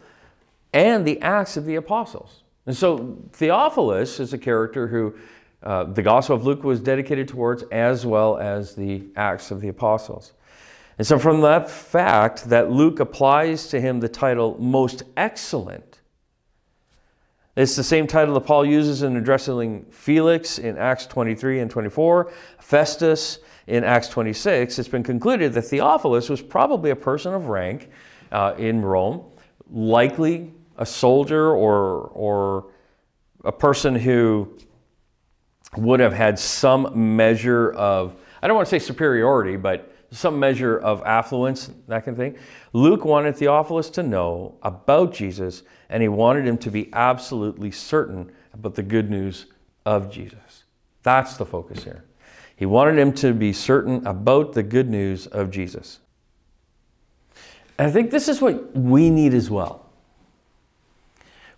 and 0.73 1.05
the 1.05 1.21
Acts 1.21 1.57
of 1.57 1.65
the 1.65 1.75
Apostles. 1.75 2.43
And 2.65 2.75
so 2.75 3.17
Theophilus 3.33 4.19
is 4.19 4.33
a 4.33 4.37
character 4.37 4.87
who 4.87 5.15
uh, 5.63 5.85
the 5.85 6.01
Gospel 6.03 6.35
of 6.35 6.45
Luke 6.45 6.63
was 6.63 6.79
dedicated 6.79 7.27
towards, 7.27 7.63
as 7.71 8.05
well 8.05 8.37
as 8.37 8.75
the 8.75 9.03
Acts 9.15 9.49
of 9.49 9.61
the 9.61 9.67
Apostles. 9.67 10.33
And 10.97 11.05
so, 11.05 11.17
from 11.17 11.41
that 11.41 11.69
fact 11.69 12.45
that 12.49 12.71
Luke 12.71 12.99
applies 12.99 13.67
to 13.69 13.81
him 13.81 13.99
the 13.99 14.07
title 14.07 14.55
most 14.59 15.03
excellent, 15.17 15.99
it's 17.55 17.75
the 17.75 17.83
same 17.83 18.05
title 18.05 18.33
that 18.35 18.41
Paul 18.41 18.65
uses 18.65 19.01
in 19.01 19.15
addressing 19.15 19.85
Felix 19.85 20.59
in 20.59 20.77
Acts 20.77 21.05
23 21.07 21.61
and 21.61 21.71
24, 21.71 22.31
Festus 22.59 23.39
in 23.67 23.83
Acts 23.83 24.07
26. 24.09 24.79
It's 24.79 24.87
been 24.87 25.03
concluded 25.03 25.53
that 25.53 25.63
Theophilus 25.63 26.29
was 26.29 26.41
probably 26.41 26.91
a 26.91 26.95
person 26.95 27.33
of 27.33 27.47
rank 27.47 27.89
uh, 28.31 28.53
in 28.57 28.81
Rome, 28.81 29.23
likely 29.69 30.53
a 30.77 30.85
soldier 30.85 31.51
or, 31.51 32.09
or 32.13 32.67
a 33.43 33.51
person 33.51 33.95
who 33.95 34.57
would 35.77 35.99
have 35.99 36.13
had 36.13 36.37
some 36.37 37.15
measure 37.15 37.71
of, 37.71 38.15
I 38.41 38.47
don't 38.47 38.55
want 38.55 38.67
to 38.67 38.79
say 38.79 38.85
superiority, 38.85 39.57
but 39.57 39.91
some 40.11 40.39
measure 40.39 40.77
of 40.77 41.01
affluence, 41.03 41.69
that 41.87 42.05
kind 42.05 42.15
of 42.15 42.17
thing. 42.17 42.37
Luke 42.73 43.03
wanted 43.03 43.35
Theophilus 43.35 43.89
to 43.91 44.03
know 44.03 44.57
about 44.61 45.13
Jesus, 45.13 45.63
and 45.89 46.01
he 46.01 46.07
wanted 46.07 46.47
him 46.47 46.57
to 46.59 46.71
be 46.71 46.89
absolutely 46.93 47.71
certain 47.71 48.31
about 48.53 48.75
the 48.75 48.83
good 48.83 49.09
news 49.09 49.47
of 49.85 50.09
Jesus. 50.09 50.63
That's 51.03 51.37
the 51.37 51.45
focus 51.45 51.83
here. 51.83 52.05
He 52.55 52.65
wanted 52.65 52.97
him 52.97 53.13
to 53.13 53.33
be 53.33 53.51
certain 53.53 54.05
about 54.07 54.53
the 54.53 54.63
good 54.63 54.89
news 54.89 55.27
of 55.27 55.51
Jesus. 55.51 55.99
And 57.77 57.87
I 57.87 57.91
think 57.91 58.11
this 58.11 58.27
is 58.27 58.41
what 58.41 58.75
we 58.75 59.09
need 59.09 59.33
as 59.33 59.49
well. 59.49 59.85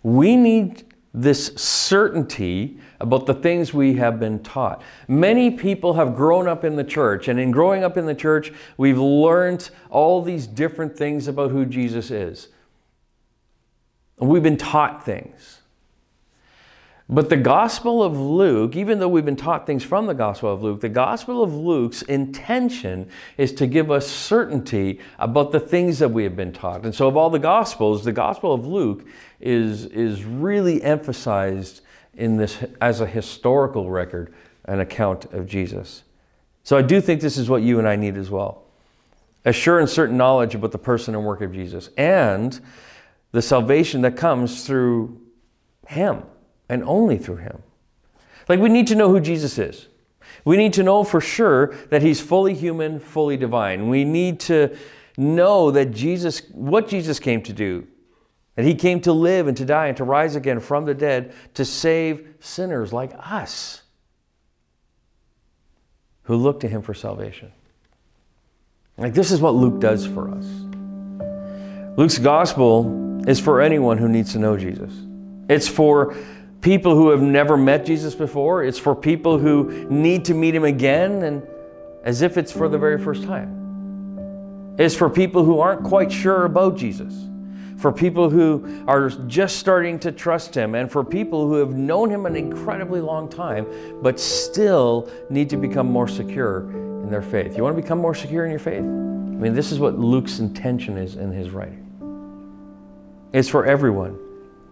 We 0.02 0.36
need 0.36 0.84
this 1.14 1.46
certainty 1.56 2.78
about 3.00 3.26
the 3.26 3.34
things 3.34 3.72
we 3.72 3.94
have 3.94 4.18
been 4.18 4.40
taught. 4.42 4.82
Many 5.06 5.50
people 5.52 5.94
have 5.94 6.14
grown 6.14 6.48
up 6.48 6.64
in 6.64 6.76
the 6.76 6.84
church, 6.84 7.28
and 7.28 7.38
in 7.38 7.50
growing 7.50 7.84
up 7.84 7.96
in 7.96 8.06
the 8.06 8.14
church, 8.14 8.52
we've 8.76 8.98
learned 8.98 9.70
all 9.90 10.22
these 10.22 10.46
different 10.46 10.96
things 10.96 11.28
about 11.28 11.50
who 11.50 11.64
Jesus 11.64 12.10
is. 12.10 12.48
We've 14.18 14.42
been 14.42 14.56
taught 14.56 15.04
things. 15.04 15.57
But 17.10 17.30
the 17.30 17.38
Gospel 17.38 18.02
of 18.02 18.18
Luke, 18.18 18.76
even 18.76 18.98
though 18.98 19.08
we've 19.08 19.24
been 19.24 19.34
taught 19.34 19.66
things 19.66 19.82
from 19.82 20.06
the 20.06 20.14
Gospel 20.14 20.52
of 20.52 20.62
Luke, 20.62 20.82
the 20.82 20.90
Gospel 20.90 21.42
of 21.42 21.54
Luke's 21.54 22.02
intention 22.02 23.08
is 23.38 23.50
to 23.54 23.66
give 23.66 23.90
us 23.90 24.06
certainty 24.06 25.00
about 25.18 25.50
the 25.50 25.60
things 25.60 26.00
that 26.00 26.10
we 26.10 26.22
have 26.24 26.36
been 26.36 26.52
taught. 26.52 26.84
And 26.84 26.94
so, 26.94 27.08
of 27.08 27.16
all 27.16 27.30
the 27.30 27.38
Gospels, 27.38 28.04
the 28.04 28.12
Gospel 28.12 28.52
of 28.52 28.66
Luke 28.66 29.06
is, 29.40 29.86
is 29.86 30.24
really 30.24 30.82
emphasized 30.82 31.80
in 32.12 32.36
this 32.36 32.62
as 32.78 33.00
a 33.00 33.06
historical 33.06 33.88
record, 33.88 34.34
an 34.66 34.80
account 34.80 35.24
of 35.32 35.46
Jesus. 35.46 36.02
So, 36.62 36.76
I 36.76 36.82
do 36.82 37.00
think 37.00 37.22
this 37.22 37.38
is 37.38 37.48
what 37.48 37.62
you 37.62 37.78
and 37.78 37.88
I 37.88 37.96
need 37.96 38.18
as 38.18 38.30
well 38.30 38.64
a 39.46 39.52
sure 39.52 39.78
and 39.78 39.88
certain 39.88 40.18
knowledge 40.18 40.54
about 40.54 40.72
the 40.72 40.78
person 40.78 41.14
and 41.14 41.24
work 41.24 41.40
of 41.40 41.54
Jesus 41.54 41.88
and 41.96 42.60
the 43.32 43.40
salvation 43.40 44.02
that 44.02 44.14
comes 44.14 44.66
through 44.66 45.18
Him 45.86 46.22
and 46.68 46.82
only 46.84 47.18
through 47.18 47.36
him. 47.36 47.62
Like 48.48 48.60
we 48.60 48.68
need 48.68 48.86
to 48.88 48.94
know 48.94 49.10
who 49.10 49.20
Jesus 49.20 49.58
is. 49.58 49.88
We 50.44 50.56
need 50.56 50.72
to 50.74 50.82
know 50.82 51.04
for 51.04 51.20
sure 51.20 51.74
that 51.90 52.02
he's 52.02 52.20
fully 52.20 52.54
human, 52.54 53.00
fully 53.00 53.36
divine. 53.36 53.88
We 53.88 54.04
need 54.04 54.40
to 54.40 54.76
know 55.16 55.70
that 55.72 55.90
Jesus, 55.90 56.42
what 56.52 56.88
Jesus 56.88 57.18
came 57.18 57.42
to 57.42 57.52
do, 57.52 57.86
that 58.54 58.64
he 58.64 58.74
came 58.74 59.00
to 59.02 59.12
live 59.12 59.46
and 59.46 59.56
to 59.56 59.64
die 59.64 59.86
and 59.88 59.96
to 59.96 60.04
rise 60.04 60.36
again 60.36 60.60
from 60.60 60.84
the 60.84 60.94
dead 60.94 61.32
to 61.54 61.64
save 61.64 62.34
sinners 62.40 62.92
like 62.92 63.12
us 63.18 63.82
who 66.24 66.36
look 66.36 66.60
to 66.60 66.68
him 66.68 66.82
for 66.82 66.94
salvation. 66.94 67.52
Like 68.96 69.14
this 69.14 69.30
is 69.30 69.40
what 69.40 69.54
Luke 69.54 69.80
does 69.80 70.06
for 70.06 70.28
us. 70.28 70.44
Luke's 71.96 72.18
gospel 72.18 73.22
is 73.28 73.40
for 73.40 73.60
anyone 73.60 73.98
who 73.98 74.08
needs 74.08 74.32
to 74.32 74.38
know 74.38 74.56
Jesus. 74.56 74.92
It's 75.48 75.68
for 75.68 76.16
people 76.60 76.94
who 76.94 77.10
have 77.10 77.22
never 77.22 77.56
met 77.56 77.84
Jesus 77.84 78.14
before. 78.14 78.64
It's 78.64 78.78
for 78.78 78.94
people 78.94 79.38
who 79.38 79.86
need 79.90 80.24
to 80.26 80.34
meet 80.34 80.54
him 80.54 80.64
again 80.64 81.22
and 81.22 81.46
as 82.04 82.22
if 82.22 82.36
it's 82.36 82.52
for 82.52 82.68
the 82.68 82.78
very 82.78 82.98
first 82.98 83.24
time. 83.24 84.76
It's 84.78 84.94
for 84.94 85.10
people 85.10 85.44
who 85.44 85.58
aren't 85.60 85.82
quite 85.82 86.10
sure 86.10 86.44
about 86.44 86.76
Jesus, 86.76 87.14
for 87.76 87.92
people 87.92 88.30
who 88.30 88.84
are 88.86 89.10
just 89.10 89.58
starting 89.58 89.98
to 90.00 90.12
trust 90.12 90.54
him, 90.54 90.74
and 90.74 90.90
for 90.90 91.02
people 91.02 91.48
who 91.48 91.54
have 91.54 91.74
known 91.74 92.10
him 92.10 92.26
an 92.26 92.36
incredibly 92.36 93.00
long 93.00 93.28
time 93.28 93.66
but 94.02 94.20
still 94.20 95.10
need 95.30 95.50
to 95.50 95.56
become 95.56 95.86
more 95.90 96.06
secure 96.08 96.70
in 97.02 97.10
their 97.10 97.22
faith. 97.22 97.56
You 97.56 97.62
want 97.62 97.76
to 97.76 97.82
become 97.82 97.98
more 97.98 98.14
secure 98.14 98.44
in 98.44 98.50
your 98.50 98.60
faith? 98.60 98.78
I 98.78 99.40
mean, 99.40 99.54
this 99.54 99.70
is 99.70 99.78
what 99.78 99.98
Luke's 99.98 100.38
intention 100.38 100.96
is 100.96 101.16
in 101.16 101.32
his 101.32 101.50
writing. 101.50 101.84
It's 103.32 103.48
for 103.48 103.66
everyone 103.66 104.18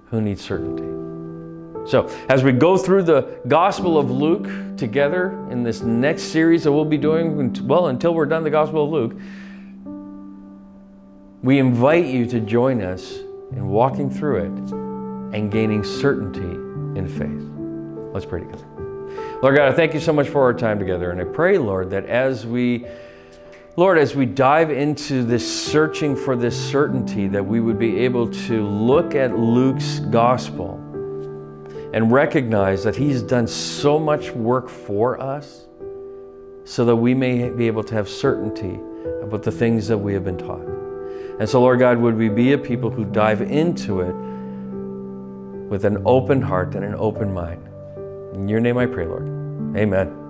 who 0.07 0.21
needs 0.21 0.41
certainty. 0.41 1.06
So, 1.87 2.09
as 2.29 2.43
we 2.43 2.51
go 2.51 2.77
through 2.77 3.05
the 3.05 3.39
Gospel 3.47 3.97
of 3.97 4.11
Luke 4.11 4.77
together 4.77 5.31
in 5.51 5.63
this 5.63 5.83
next 5.83 6.25
series 6.25 6.65
that 6.65 6.73
we'll 6.73 6.85
be 6.85 6.99
doing, 6.99 7.55
well, 7.69 7.87
until 7.87 8.13
we're 8.13 8.27
done 8.27 8.43
the 8.43 8.51
Gospel 8.51 8.85
of 8.85 8.91
Luke, 8.91 9.21
we 11.43 11.61
invite 11.61 12.07
you 12.07 12.27
to 12.27 12.41
join 12.41 12.83
us 12.83 13.13
in 13.53 13.69
walking 13.69 14.11
through 14.11 14.37
it 14.37 14.73
and 15.37 15.53
gaining 15.53 15.85
certainty 15.85 16.41
in 16.99 17.07
faith. 17.07 18.13
Let's 18.13 18.27
pray 18.27 18.41
together. 18.41 18.67
Lord 19.41 19.57
God, 19.57 19.69
I 19.69 19.73
thank 19.73 19.95
you 19.95 20.01
so 20.01 20.13
much 20.13 20.29
for 20.29 20.43
our 20.43 20.55
time 20.55 20.81
together. 20.81 21.13
And 21.13 21.21
I 21.21 21.25
pray, 21.25 21.57
Lord, 21.57 21.91
that 21.91 22.07
as 22.07 22.45
we 22.45 22.85
Lord, 23.77 23.99
as 23.99 24.17
we 24.17 24.25
dive 24.25 24.71
into 24.71 25.23
this 25.23 25.67
searching 25.67 26.17
for 26.17 26.35
this 26.35 26.59
certainty, 26.59 27.29
that 27.29 27.45
we 27.45 27.61
would 27.61 27.79
be 27.79 27.99
able 27.99 28.27
to 28.27 28.67
look 28.67 29.15
at 29.15 29.39
Luke's 29.39 30.01
gospel 30.01 30.83
and 31.97 32.13
recognize 32.13 32.85
that 32.85 32.95
He's 32.95 33.23
done 33.23 33.47
so 33.47 33.99
much 33.99 34.31
work 34.33 34.69
for 34.69 35.19
us 35.19 35.67
so 36.65 36.85
that 36.85 36.95
we 36.95 37.15
may 37.15 37.49
be 37.49 37.67
able 37.67 37.83
to 37.83 37.95
have 37.95 38.07
certainty 38.07 38.79
about 39.23 39.43
the 39.43 39.51
things 39.51 39.89
that 39.89 39.97
we 39.97 40.13
have 40.13 40.23
been 40.23 40.37
taught. 40.37 40.61
And 41.41 41.49
so, 41.49 41.59
Lord 41.59 41.79
God, 41.79 41.97
would 41.97 42.15
we 42.15 42.29
be 42.29 42.53
a 42.53 42.59
people 42.59 42.91
who 42.91 43.07
dive 43.07 43.41
into 43.41 44.03
it 44.03 44.13
with 45.71 45.87
an 45.87 46.03
open 46.05 46.43
heart 46.43 46.75
and 46.75 46.85
an 46.85 46.97
open 46.97 47.33
mind? 47.33 47.67
In 48.35 48.47
your 48.47 48.61
name 48.61 48.77
I 48.77 48.85
pray, 48.85 49.07
Lord. 49.07 49.27
Amen. 49.75 50.26